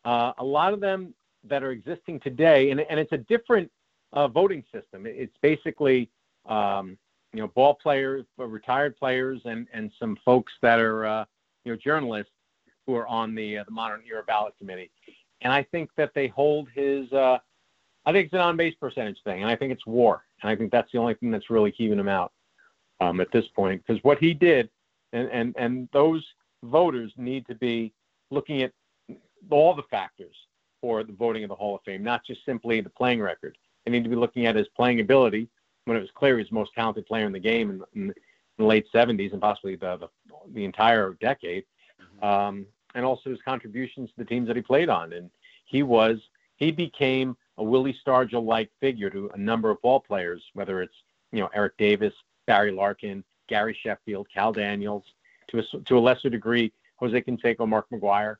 [0.04, 3.70] Uh, a lot of them that are existing today, and, and it's a different
[4.12, 5.06] uh, voting system.
[5.06, 6.10] It's basically,
[6.46, 6.98] um,
[7.32, 11.24] you know, ball players, uh, retired players, and, and some folks that are, uh,
[11.64, 12.32] you know, journalists
[12.86, 14.90] who are on the, uh, the modern era ballot committee.
[15.42, 17.38] And I think that they hold his, uh,
[18.06, 20.24] I think it's an on base percentage thing, and I think it's war.
[20.42, 22.32] And I think that's the only thing that's really keeping him out
[23.00, 23.82] um, at this point.
[23.86, 24.70] Because what he did,
[25.12, 26.24] and, and, and those
[26.64, 27.92] voters need to be
[28.30, 28.72] looking at
[29.50, 30.34] all the factors
[30.80, 33.56] for the voting of the Hall of Fame, not just simply the playing record.
[33.84, 35.48] They need to be looking at his playing ability
[35.84, 38.08] when it was clear he was the most talented player in the game in, in,
[38.08, 38.14] in
[38.58, 40.08] the late 70s and possibly the, the,
[40.54, 41.64] the entire decade.
[42.00, 42.24] Mm-hmm.
[42.24, 45.12] Um, and also his contributions to the teams that he played on.
[45.12, 45.30] And
[45.64, 46.18] he was,
[46.56, 50.94] he became a Willie Stargell like figure to a number of ball players, whether it's,
[51.32, 52.12] you know, Eric Davis,
[52.46, 55.04] Barry Larkin, Gary Sheffield, Kal Daniels,
[55.48, 58.36] to a, to a lesser degree, Jose Canseco, Mark McGwire.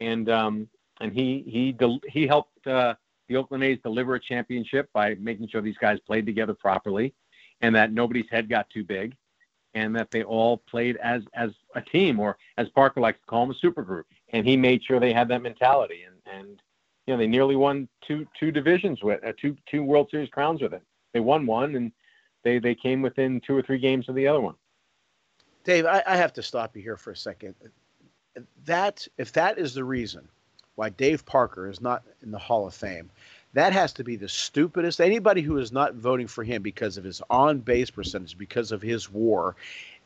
[0.00, 0.68] And, um,
[1.00, 2.94] and he, he, del- he helped uh,
[3.28, 7.14] the Oakland A's deliver a championship by making sure these guys played together properly
[7.60, 9.16] and that nobody's head got too big
[9.74, 13.46] and that they all played as as a team, or as Parker likes to call
[13.46, 14.06] them, a super group.
[14.32, 16.62] And he made sure they had that mentality, and and
[17.06, 20.62] you know they nearly won two two divisions with uh, two two World Series crowns
[20.62, 20.82] with it.
[21.12, 21.92] They won one, and
[22.42, 24.54] they they came within two or three games of the other one.
[25.64, 27.54] Dave, I, I have to stop you here for a second.
[28.64, 30.28] That if that is the reason
[30.76, 33.10] why Dave Parker is not in the Hall of Fame,
[33.54, 35.00] that has to be the stupidest.
[35.00, 38.82] Anybody who is not voting for him because of his on base percentage, because of
[38.82, 39.56] his war,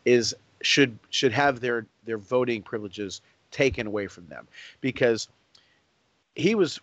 [0.04, 4.46] is should should have their their voting privileges taken away from them.
[4.80, 5.28] Because
[6.34, 6.78] he was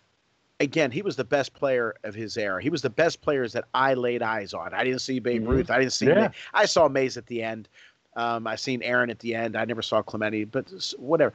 [0.58, 2.60] again he was the best player of his era.
[2.60, 4.74] He was the best players that i laid eyes on.
[4.74, 5.50] I didn't see babe mm-hmm.
[5.50, 5.70] ruth.
[5.70, 6.30] I didn't see yeah.
[6.52, 7.68] i saw mays at the end.
[8.16, 9.56] Um, i seen aaron at the end.
[9.56, 11.32] I never saw clemente but whatever.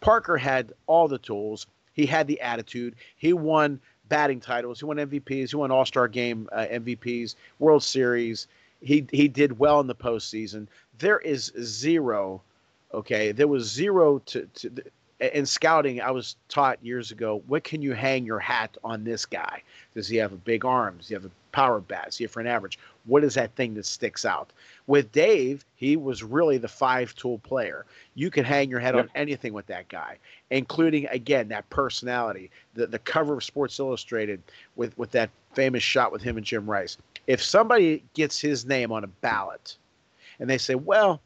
[0.00, 1.68] Parker had all the tools.
[1.92, 2.96] He had the attitude.
[3.16, 3.78] He won
[4.12, 4.78] batting titles.
[4.78, 5.50] He won MVPs.
[5.50, 8.46] He won All Star Game uh, MVPs, World Series.
[8.82, 10.66] He he did well in the postseason.
[10.98, 12.42] There is zero.
[12.92, 14.70] Okay, there was zero to to.
[15.22, 17.42] In scouting, I was taught years ago.
[17.46, 19.62] What can you hang your hat on this guy?
[19.94, 20.96] Does he have a big arm?
[20.98, 22.08] Does he have a power bat?
[22.08, 22.78] Is he for an average?
[23.04, 24.52] What is that thing that sticks out?
[24.88, 27.86] With Dave, he was really the five tool player.
[28.14, 29.04] You could hang your head yep.
[29.04, 30.18] on anything with that guy,
[30.50, 32.50] including again that personality.
[32.74, 34.42] The the cover of Sports Illustrated
[34.74, 36.96] with with that famous shot with him and Jim Rice.
[37.28, 39.76] If somebody gets his name on a ballot,
[40.40, 41.20] and they say, "Well,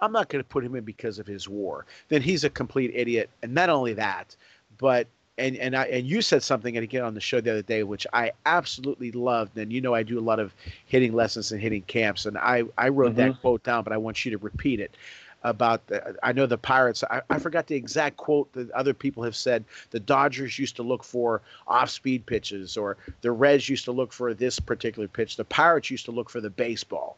[0.00, 2.92] I'm not going to put him in because of his war," then he's a complete
[2.94, 3.30] idiot.
[3.42, 4.36] And not only that,
[4.78, 5.06] but
[5.38, 7.82] and and I and you said something and again on the show the other day,
[7.82, 9.56] which I absolutely loved.
[9.58, 10.54] And you know, I do a lot of
[10.86, 13.32] hitting lessons and hitting camps, and I I wrote mm-hmm.
[13.32, 14.96] that quote down, but I want you to repeat it.
[15.42, 17.04] About the, I know the Pirates.
[17.08, 19.64] I, I forgot the exact quote that other people have said.
[19.90, 24.34] The Dodgers used to look for off-speed pitches, or the Reds used to look for
[24.34, 25.36] this particular pitch.
[25.36, 27.16] The Pirates used to look for the baseball.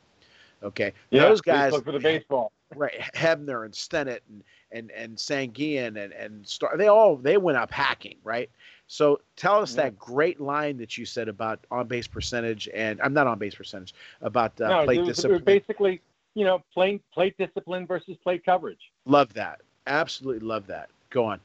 [0.63, 2.53] Okay, yeah, those guys look for the baseball.
[2.77, 7.57] Right, Hebner and Stennett and and and Sanguillen and and Star, they all they went
[7.57, 8.51] up hacking, right?
[8.87, 9.85] So tell us yeah.
[9.85, 13.55] that great line that you said about on base percentage and I'm not on base
[13.55, 15.45] percentage about uh, no, plate was, discipline.
[15.45, 16.01] Basically,
[16.35, 18.93] you know, plate plate discipline versus plate coverage.
[19.07, 19.61] Love that.
[19.87, 20.91] Absolutely love that.
[21.11, 21.41] Go on.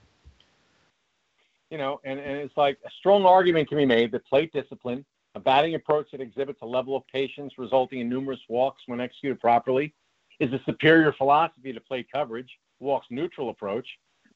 [1.70, 5.06] You know, and, and it's like a strong argument can be made that plate discipline,
[5.36, 9.40] a batting approach that exhibits a level of patience resulting in numerous walks when executed
[9.40, 9.94] properly,
[10.40, 13.88] is a superior philosophy to plate coverage walks neutral approach,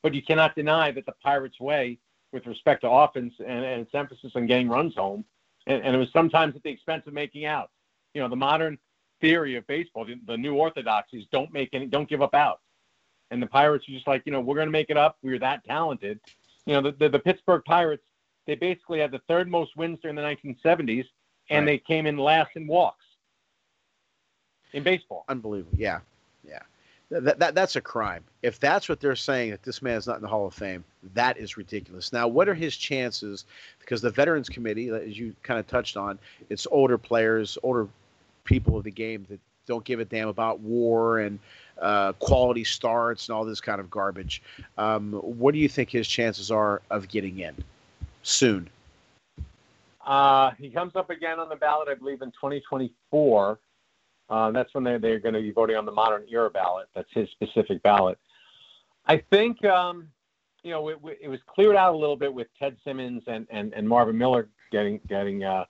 [0.04, 2.00] but you cannot deny that the Pirates' way
[2.32, 5.26] with respect to offense and, and its emphasis on getting runs home,
[5.66, 7.72] and, and, it was sometimes at the expense of making outs.
[8.14, 8.78] You know, the modern
[9.22, 12.62] theory of baseball, the, the new orthodoxies, don't make any, don't give up outs.
[13.32, 15.18] And the Pirates are just like, you know, we're going to make it up.
[15.22, 16.20] We're that talented.
[16.66, 18.06] You know, the, the, the Pittsburgh Pirates,
[18.46, 21.06] they basically had the third most wins during the 1970s,
[21.50, 21.66] and right.
[21.66, 23.04] they came in last in walks
[24.78, 25.26] in baseball.
[25.28, 25.78] Unbelievable.
[25.78, 26.00] Yeah.
[26.48, 26.60] Yeah.
[27.10, 28.24] That, that that's a crime.
[28.44, 30.84] If that's what they're saying that this man is not in the Hall of Fame,
[31.14, 32.14] that is ridiculous.
[32.14, 33.46] Now, what are his chances?
[33.80, 36.20] Because the Veterans Committee, as you kind of touched on,
[36.50, 37.88] it's older players, older
[38.44, 41.40] people of the game that don't give a damn about war and
[41.82, 44.42] uh, quality starts and all this kind of garbage.
[44.78, 47.56] Um, what do you think his chances are of getting in
[48.24, 48.70] soon?
[50.06, 53.60] Uh, he comes up again on the ballot, I believe, in 2024.
[54.30, 56.88] Uh, that's when they're, they're going to be voting on the modern era ballot.
[56.96, 58.18] That's his specific ballot.
[59.06, 60.10] I think, um,
[60.64, 63.74] you know, it, it, was cleared out a little bit with Ted Simmons and, and,
[63.74, 65.64] and Marvin Miller getting getting uh,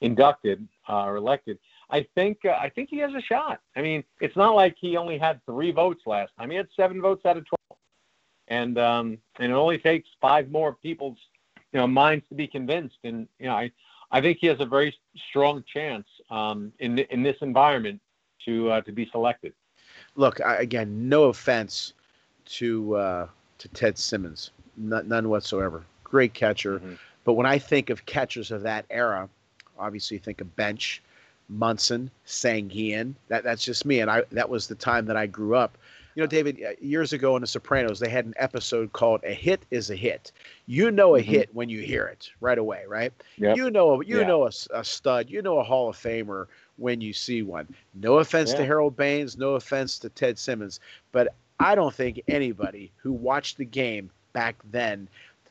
[0.00, 1.58] inducted uh, or elected.
[1.90, 3.60] I think uh, I think he has a shot.
[3.76, 6.50] I mean, it's not like he only had three votes last time.
[6.50, 7.78] He had seven votes out of twelve,
[8.48, 11.18] and um, and it only takes five more people's
[11.72, 12.98] you know minds to be convinced.
[13.04, 13.70] And you know, I
[14.12, 14.94] I think he has a very
[15.28, 18.00] strong chance um, in in this environment
[18.44, 19.54] to uh, to be selected.
[20.14, 21.94] Look, I, again, no offense
[22.44, 25.84] to uh, to Ted Simmons, none, none whatsoever.
[26.04, 26.94] Great catcher, mm-hmm.
[27.24, 29.28] but when I think of catchers of that era,
[29.78, 31.02] obviously think of Bench
[31.48, 33.14] Munson, Sanguillen.
[33.28, 35.78] That that's just me, and I that was the time that I grew up.
[36.14, 39.64] You know, David, years ago in The Sopranos, they had an episode called "A Hit
[39.70, 40.32] Is a Hit."
[40.66, 41.30] You know a mm-hmm.
[41.30, 43.12] hit when you hear it right away, right?
[43.38, 43.56] Yep.
[43.56, 44.26] You know, you yeah.
[44.26, 46.46] know a, a, stud, you know a Hall of Famer
[46.76, 47.68] when you see one.
[47.94, 48.58] No offense yeah.
[48.58, 50.80] to Harold Baines, no offense to Ted Simmons,
[51.12, 55.08] but I don't think anybody who watched the game back then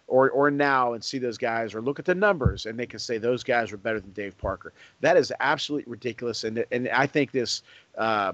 [0.08, 3.00] or or now and see those guys or look at the numbers and they can
[3.00, 4.74] say those guys were better than Dave Parker.
[5.00, 6.44] That is absolutely ridiculous.
[6.44, 7.64] And and I think this.
[7.98, 8.34] Uh,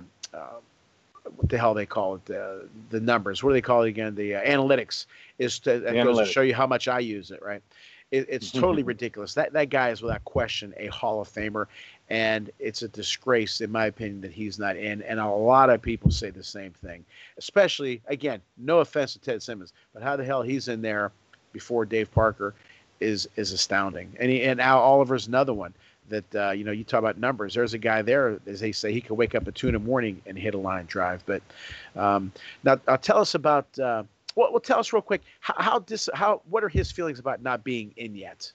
[1.35, 2.25] what the hell they call it?
[2.25, 3.43] The the numbers.
[3.43, 4.15] What do they call it again?
[4.15, 5.05] The uh, analytics
[5.37, 7.41] is to, that goes to show you how much I use it.
[7.41, 7.61] Right.
[8.09, 9.33] It, it's totally ridiculous.
[9.33, 11.65] That that guy is without question a Hall of Famer,
[12.09, 15.01] and it's a disgrace, in my opinion, that he's not in.
[15.01, 17.03] And a lot of people say the same thing.
[17.37, 21.11] Especially again, no offense to Ted Simmons, but how the hell he's in there
[21.51, 22.53] before Dave Parker
[22.99, 24.15] is is astounding.
[24.19, 25.73] And he, and Al Oliver's another one
[26.09, 27.53] that uh, you know you talk about numbers.
[27.53, 29.79] There's a guy there, as they say, he could wake up at two in the
[29.79, 31.23] morning and hit a line drive.
[31.25, 31.41] But
[31.95, 32.31] um,
[32.63, 33.67] now, uh, tell us about.
[33.77, 34.03] Uh,
[34.35, 37.41] well, well, tell us real quick how how, dis, how what are his feelings about
[37.41, 38.51] not being in yet?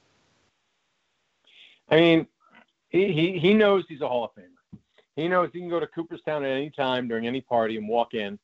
[1.90, 2.26] I mean,
[2.90, 4.78] he, he he knows he's a Hall of Famer.
[5.16, 8.14] He knows he can go to Cooperstown at any time during any party and walk
[8.14, 8.38] in,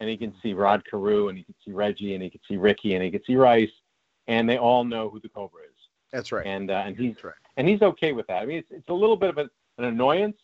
[0.00, 2.56] and he can see Rod Carew and he can see Reggie and he can see
[2.56, 3.70] Rickey and he can see Rice
[4.26, 5.73] and they all know who the Cobra is.
[6.14, 6.46] That's right.
[6.46, 7.34] And uh, and he's right.
[7.56, 8.40] and he's okay with that.
[8.40, 10.36] I mean, it's it's a little bit of a, an annoyance,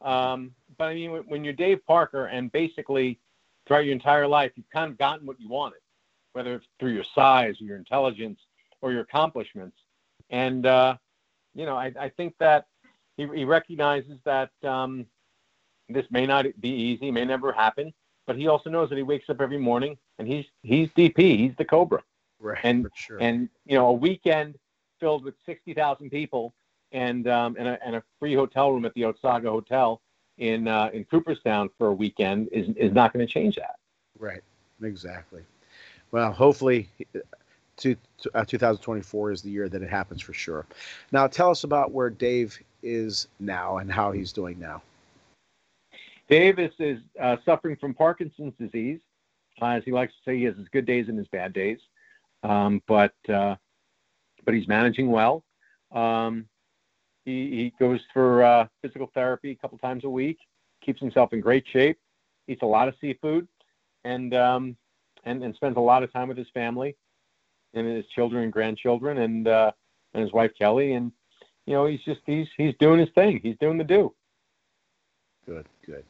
[0.00, 3.20] um, but I mean, when you're Dave Parker and basically
[3.64, 5.78] throughout your entire life you've kind of gotten what you wanted,
[6.32, 8.40] whether it's through your size or your intelligence
[8.80, 9.76] or your accomplishments,
[10.30, 10.96] and uh,
[11.54, 12.66] you know, I, I think that
[13.16, 15.06] he, he recognizes that um,
[15.88, 17.94] this may not be easy, may never happen,
[18.26, 21.52] but he also knows that he wakes up every morning and he's he's DP, he's
[21.58, 22.02] the Cobra.
[22.40, 22.58] Right.
[22.64, 23.18] And sure.
[23.20, 24.56] and you know a weekend
[25.02, 26.54] filled with sixty thousand people
[26.92, 30.00] and um, and, a, and a free hotel room at the Otesaga Hotel
[30.38, 33.76] in uh, in Cooperstown for a weekend is is not going to change that.
[34.18, 34.42] Right.
[34.82, 35.42] Exactly.
[36.12, 36.88] Well, hopefully.
[37.78, 37.96] To,
[38.34, 40.66] uh, 2024 is the year that it happens for sure.
[41.10, 44.82] Now, tell us about where Dave is now and how he's doing now.
[46.28, 49.00] Davis is, is uh, suffering from Parkinson's disease.
[49.60, 51.78] Uh, as he likes to say, he has his good days and his bad days
[52.42, 53.56] um, but uh,
[54.44, 55.44] but he's managing well.
[55.92, 56.46] Um,
[57.24, 60.38] he, he goes for uh, physical therapy a couple times a week,
[60.84, 61.98] keeps himself in great shape,
[62.48, 63.46] eats a lot of seafood,
[64.04, 64.76] and um,
[65.24, 66.96] and and spends a lot of time with his family
[67.74, 69.70] and his children and grandchildren and uh,
[70.14, 70.94] and his wife Kelly.
[70.94, 71.12] And
[71.66, 73.40] you know, he's just he's he's doing his thing.
[73.42, 74.12] He's doing the do.
[75.46, 76.04] Good, good.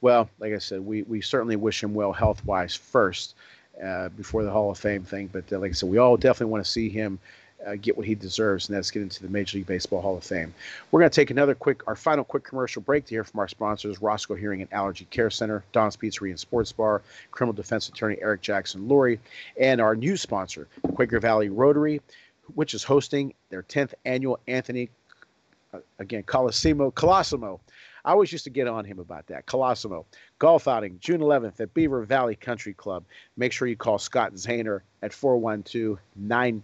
[0.00, 3.36] Well, like I said, we, we certainly wish him well health wise first
[3.82, 5.28] uh, before the Hall of Fame thing.
[5.32, 7.20] But uh, like I said, we all definitely want to see him
[7.66, 10.24] uh, get what he deserves, and that's get into the Major League Baseball Hall of
[10.24, 10.54] Fame.
[10.90, 13.48] We're going to take another quick, our final quick commercial break to hear from our
[13.48, 18.16] sponsors, Roscoe Hearing and Allergy Care Center, Dom's Pizzeria and Sports Bar, criminal defense attorney
[18.20, 19.18] Eric Jackson Lurie,
[19.58, 22.00] and our new sponsor, Quaker Valley Rotary,
[22.54, 24.90] which is hosting their 10th annual Anthony,
[25.72, 27.60] uh, again, Colosimo, Colosimo
[28.04, 29.46] I always used to get on him about that.
[29.46, 30.04] Colosimo.
[30.38, 33.04] Golf outing, June 11th at Beaver Valley Country Club.
[33.36, 36.62] Make sure you call Scott Zahner at 412 9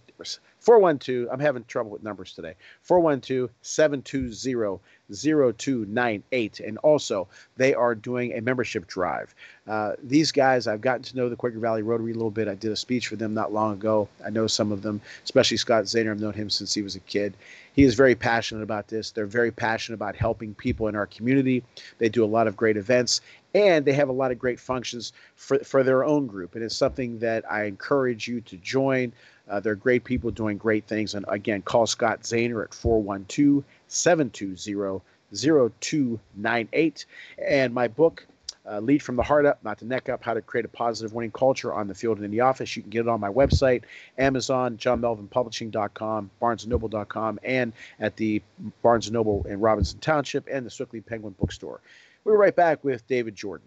[0.61, 2.55] 412, I'm having trouble with numbers today.
[2.83, 4.81] 412 720
[5.11, 6.61] 0298.
[6.61, 9.35] And also, they are doing a membership drive.
[9.67, 12.49] Uh, these guys, I've gotten to know the Quaker Valley Rotary a little bit.
[12.49, 14.09] I did a speech for them not long ago.
[14.25, 16.11] I know some of them, especially Scott Zahner.
[16.11, 17.35] I've known him since he was a kid.
[17.75, 19.13] He is very passionate about this.
[19.13, 21.63] They're very passionate about helping people in our community.
[21.99, 23.21] They do a lot of great events
[23.55, 26.55] and they have a lot of great functions for, for their own group.
[26.55, 29.13] And it's something that I encourage you to join.
[29.49, 31.15] Uh, they're great people doing great things.
[31.15, 35.01] And again, call Scott Zahner at 412 720
[35.35, 37.07] 0298.
[37.47, 38.27] And my book,
[38.71, 41.13] uh, Lead from the Heart Up, Not the Neck Up How to Create a Positive
[41.15, 42.77] Winning Culture on the Field and in the Office.
[42.77, 43.83] You can get it on my website,
[44.19, 48.43] Amazon, JohnMelvinPublishing.com, BarnesandNoble.com, and at the
[48.83, 51.81] Barnes and Noble in Robinson Township and the Sewickley Penguin Bookstore.
[52.25, 53.67] We're right back with David Jordan.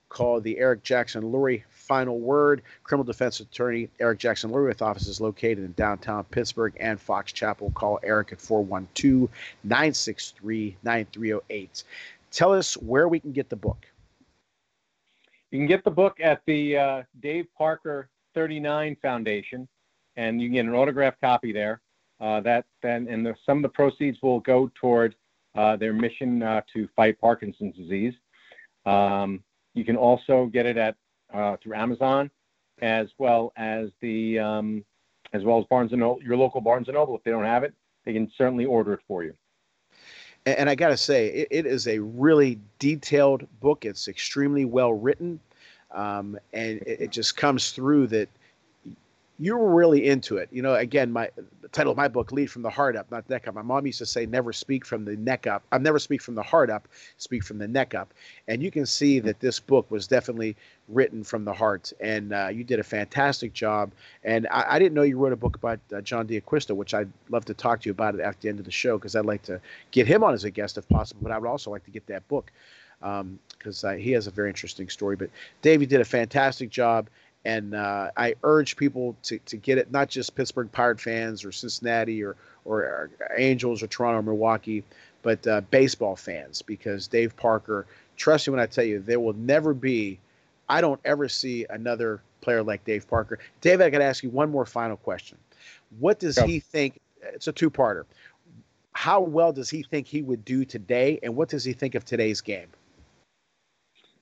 [0.11, 2.61] called the Eric Jackson Lurie Final Word.
[2.83, 7.71] Criminal defense attorney Eric Jackson Lurie with offices located in downtown Pittsburgh and Fox Chapel.
[7.71, 9.29] Call Eric at 412
[9.63, 11.83] 963 9308.
[12.31, 13.85] Tell us where we can get the book.
[15.49, 19.67] You can get the book at the uh, Dave Parker 39 Foundation,
[20.15, 21.81] and you can get an autographed copy there.
[22.19, 25.15] Uh, that then, and the, some of the proceeds will go toward
[25.55, 28.13] uh, their mission uh, to fight Parkinson's disease.
[28.85, 29.43] Um,
[29.73, 30.95] you can also get it at
[31.33, 32.29] uh, through Amazon,
[32.81, 34.83] as well as the um,
[35.33, 37.15] as well as Barnes and Noble, your local Barnes and Noble.
[37.15, 37.73] If they don't have it,
[38.05, 39.33] they can certainly order it for you.
[40.45, 43.85] And, and I got to say, it, it is a really detailed book.
[43.85, 45.39] It's extremely well written,
[45.91, 48.29] um, and it, it just comes through that
[49.41, 50.49] you were really into it.
[50.51, 51.31] You know, again, my
[51.61, 53.55] the title of my book, Lead from the Heart Up, not Neck Up.
[53.55, 55.63] My mom used to say, never speak from the neck up.
[55.71, 56.87] I never speak from the heart up,
[57.17, 58.13] speak from the neck up.
[58.47, 60.55] And you can see that this book was definitely
[60.87, 61.91] written from the heart.
[61.99, 63.93] And uh, you did a fantastic job.
[64.23, 67.11] And I, I, didn't know you wrote a book about uh, John D'Acquisto, which I'd
[67.29, 69.25] love to talk to you about it after the end of the show because I'd
[69.25, 71.21] like to get him on as a guest if possible.
[71.23, 72.51] But I would also like to get that book
[72.99, 75.15] because um, uh, he has a very interesting story.
[75.15, 75.31] But
[75.63, 77.09] Dave, you did a fantastic job.
[77.43, 81.51] And uh, I urge people to, to get it, not just Pittsburgh Pirate fans or
[81.51, 82.35] Cincinnati or,
[82.65, 84.83] or, or Angels or Toronto or Milwaukee,
[85.23, 89.33] but uh, baseball fans, because Dave Parker, trust me when I tell you, there will
[89.33, 90.19] never be,
[90.69, 93.39] I don't ever see another player like Dave Parker.
[93.61, 95.37] Dave, I got to ask you one more final question.
[95.99, 96.99] What does he think?
[97.21, 98.05] It's a two parter.
[98.93, 102.05] How well does he think he would do today, and what does he think of
[102.05, 102.67] today's game?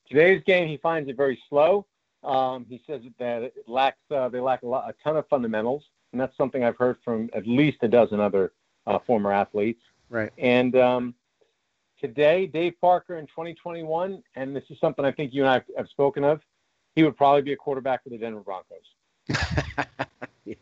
[0.10, 1.86] Today's game, he finds it very slow
[2.24, 5.84] um, he says that it lacks uh, they lack a, lot, a ton of fundamentals,
[6.12, 8.52] and that's something I've heard from at least a dozen other
[8.88, 9.82] uh, former athletes.
[10.10, 10.32] Right.
[10.38, 11.14] And um,
[12.00, 15.88] today, Dave Parker in 2021, and this is something I think you and I have
[15.90, 16.42] spoken of,
[16.96, 18.80] he would probably be a quarterback for the Denver Broncos.
[20.46, 20.56] yeah.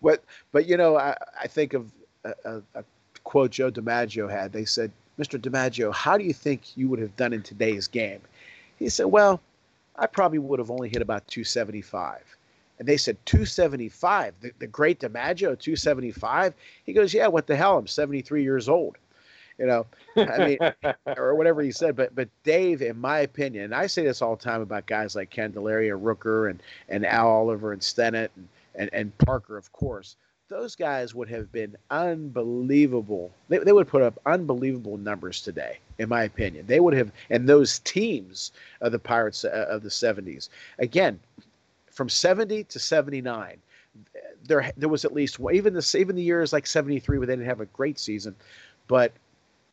[0.00, 1.90] What, but you know, I, I think of
[2.24, 2.84] a, a, a
[3.24, 4.52] quote Joe DiMaggio had.
[4.52, 5.40] They said, "Mr.
[5.40, 8.20] DiMaggio, how do you think you would have done in today's game?"
[8.78, 9.40] He said, "Well."
[9.96, 12.36] I probably would have only hit about 275.
[12.78, 14.34] And they said 275.
[14.40, 16.54] The, the great DiMaggio, 275.
[16.84, 17.78] He goes, yeah, what the hell?
[17.78, 18.96] I'm 73 years old.
[19.58, 19.86] you know,
[20.16, 21.94] I mean, or whatever he said.
[21.96, 25.14] But but Dave, in my opinion, and I say this all the time about guys
[25.14, 30.16] like Candelaria, Rooker, and and Al Oliver and Stennett and, and, and Parker, of course.
[30.48, 33.32] Those guys would have been unbelievable.
[33.48, 36.66] They, they would put up unbelievable numbers today, in my opinion.
[36.66, 40.48] They would have, and those teams of the Pirates uh, of the 70s.
[40.78, 41.18] Again,
[41.90, 43.56] from 70 to 79,
[44.44, 47.46] there there was at least even the even the years like 73 where they didn't
[47.46, 48.34] have a great season,
[48.88, 49.12] but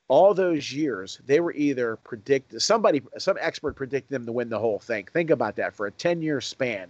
[0.08, 4.60] all those years they were either predict somebody some expert predicted them to win the
[4.60, 5.08] whole thing.
[5.12, 6.90] Think about that for a 10 year span.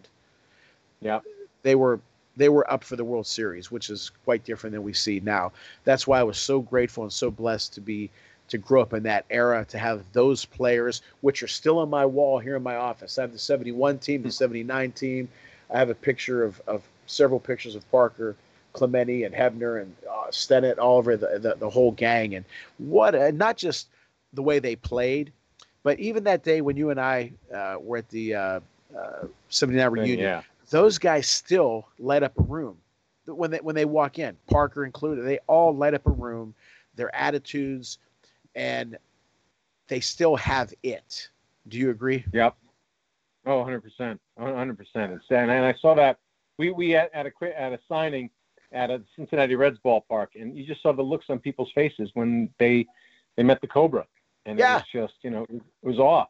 [1.01, 1.19] Yeah,
[1.61, 1.99] they were
[2.35, 5.51] they were up for the World Series, which is quite different than we see now.
[5.83, 8.09] That's why I was so grateful and so blessed to be
[8.49, 12.05] to grow up in that era, to have those players, which are still on my
[12.05, 13.17] wall here in my office.
[13.17, 15.29] I have the 71 team, the 79 team.
[15.69, 18.35] I have a picture of, of several pictures of Parker,
[18.73, 22.35] Clemente, and Hebner, and uh, Stennett, all over the, the, the whole gang.
[22.35, 22.45] And
[22.77, 23.87] what, a, not just
[24.33, 25.31] the way they played,
[25.83, 28.59] but even that day when you and I uh, were at the uh,
[28.97, 30.41] uh 79 reunion, yeah.
[30.69, 32.77] those guys still light up a room
[33.25, 34.35] when they when they walk in.
[34.49, 36.53] Parker included, they all light up a room.
[36.95, 37.97] Their attitudes,
[38.59, 38.97] and
[39.87, 41.29] they still have it.
[41.69, 42.25] Do you agree?
[42.33, 42.55] Yep.
[43.45, 44.19] Oh, 100%.
[44.37, 44.79] 100%.
[44.95, 46.19] And, and I saw that
[46.57, 48.29] we we at, at a at a signing
[48.73, 52.49] at a Cincinnati Reds ballpark, and you just saw the looks on people's faces when
[52.59, 52.85] they
[53.37, 54.05] they met the Cobra,
[54.45, 54.71] and Yeah.
[54.71, 56.25] it was just you know it was awe.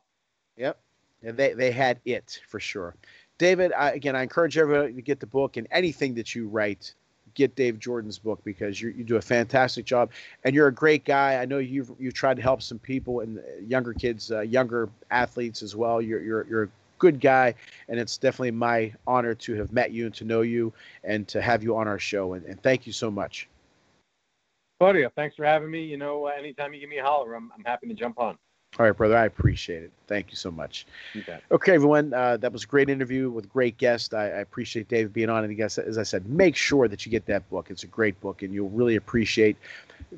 [0.55, 0.79] Yep.
[1.23, 2.95] And they, they had it for sure.
[3.39, 6.93] David, I, again, I encourage everybody to get the book and anything that you write,
[7.33, 10.11] get Dave Jordan's book because you you do a fantastic job
[10.43, 11.41] and you're a great guy.
[11.41, 15.61] I know you've you've tried to help some people and younger kids, uh, younger athletes
[15.61, 16.01] as well.
[16.01, 17.55] You're you're you're a good guy,
[17.87, 20.73] and it's definitely my honor to have met you and to know you
[21.03, 22.33] and to have you on our show.
[22.33, 23.47] And, and thank you so much.
[24.79, 25.83] Claudio, thanks for having me.
[25.83, 28.37] You know, uh, anytime you give me a holler, I'm I'm happy to jump on.
[28.77, 29.17] All right, brother.
[29.17, 29.91] I appreciate it.
[30.07, 30.85] Thank you so much.
[31.13, 31.23] You.
[31.51, 32.13] Okay, everyone.
[32.13, 34.13] Uh, that was a great interview with a great guest.
[34.13, 35.43] I, I appreciate Dave being on.
[35.43, 37.67] And guess, as I said, make sure that you get that book.
[37.69, 39.57] It's a great book, and you'll really appreciate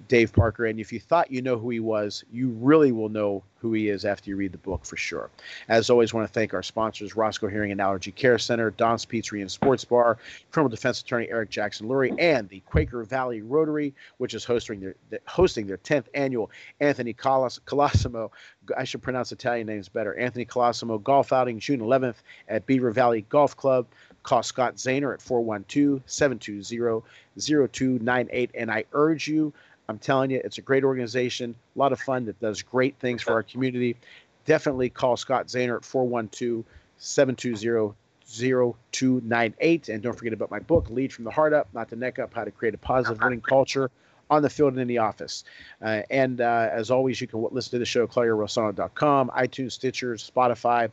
[0.08, 0.66] Dave Parker.
[0.66, 3.90] And if you thought you know who he was, you really will know who he
[3.90, 5.30] is after you read the book for sure.
[5.70, 9.42] As always, want to thank our sponsors, Roscoe Hearing and Allergy Care Center, Dom's Pizzeria
[9.42, 10.18] and Sports Bar,
[10.52, 14.96] criminal defense attorney Eric Jackson Lurie, and the Quaker Valley Rotary, which is hosting their
[15.28, 18.32] hosting their 10th annual Anthony Colosimo.
[18.76, 20.18] I should pronounce Italian names better.
[20.18, 22.16] Anthony Colosimo Golf Outing, June 11th
[22.48, 23.86] at Beaver Valley Golf Club.
[24.24, 27.02] Call Scott Zahner at 412 720
[27.40, 28.52] 0298.
[28.54, 29.54] And I urge you,
[29.92, 33.22] I'm telling you, it's a great organization, a lot of fun that does great things
[33.22, 33.98] for our community.
[34.46, 36.64] Definitely call Scott Zahner at 412
[36.98, 37.94] 720
[38.32, 39.90] 0298.
[39.90, 42.34] And don't forget about my book, Lead from the Heart Up, Not the Neck Up
[42.34, 43.92] How to Create a Positive Winning Culture
[44.30, 45.44] on the field and in the office.
[45.82, 50.16] Uh, and uh, as always, you can listen to the show at ClaudioRosano.com, iTunes, Stitcher,
[50.16, 50.90] Spotify.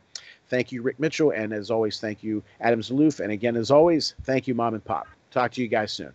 [0.49, 1.31] Thank you, Rick Mitchell.
[1.31, 3.21] And as always, thank you, Adam Zaloof.
[3.21, 5.07] And again, as always, thank you, Mom and Pop.
[5.31, 6.11] Talk to you guys soon.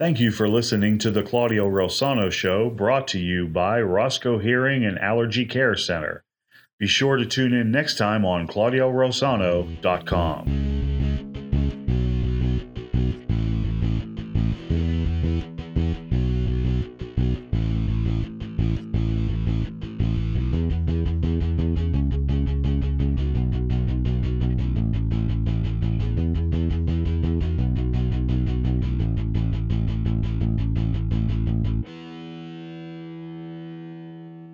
[0.00, 4.84] Thank you for listening to the Claudio Rosano Show, brought to you by Roscoe Hearing
[4.84, 6.24] and Allergy Care Center.
[6.80, 10.73] Be sure to tune in next time on ClaudioRosano.com.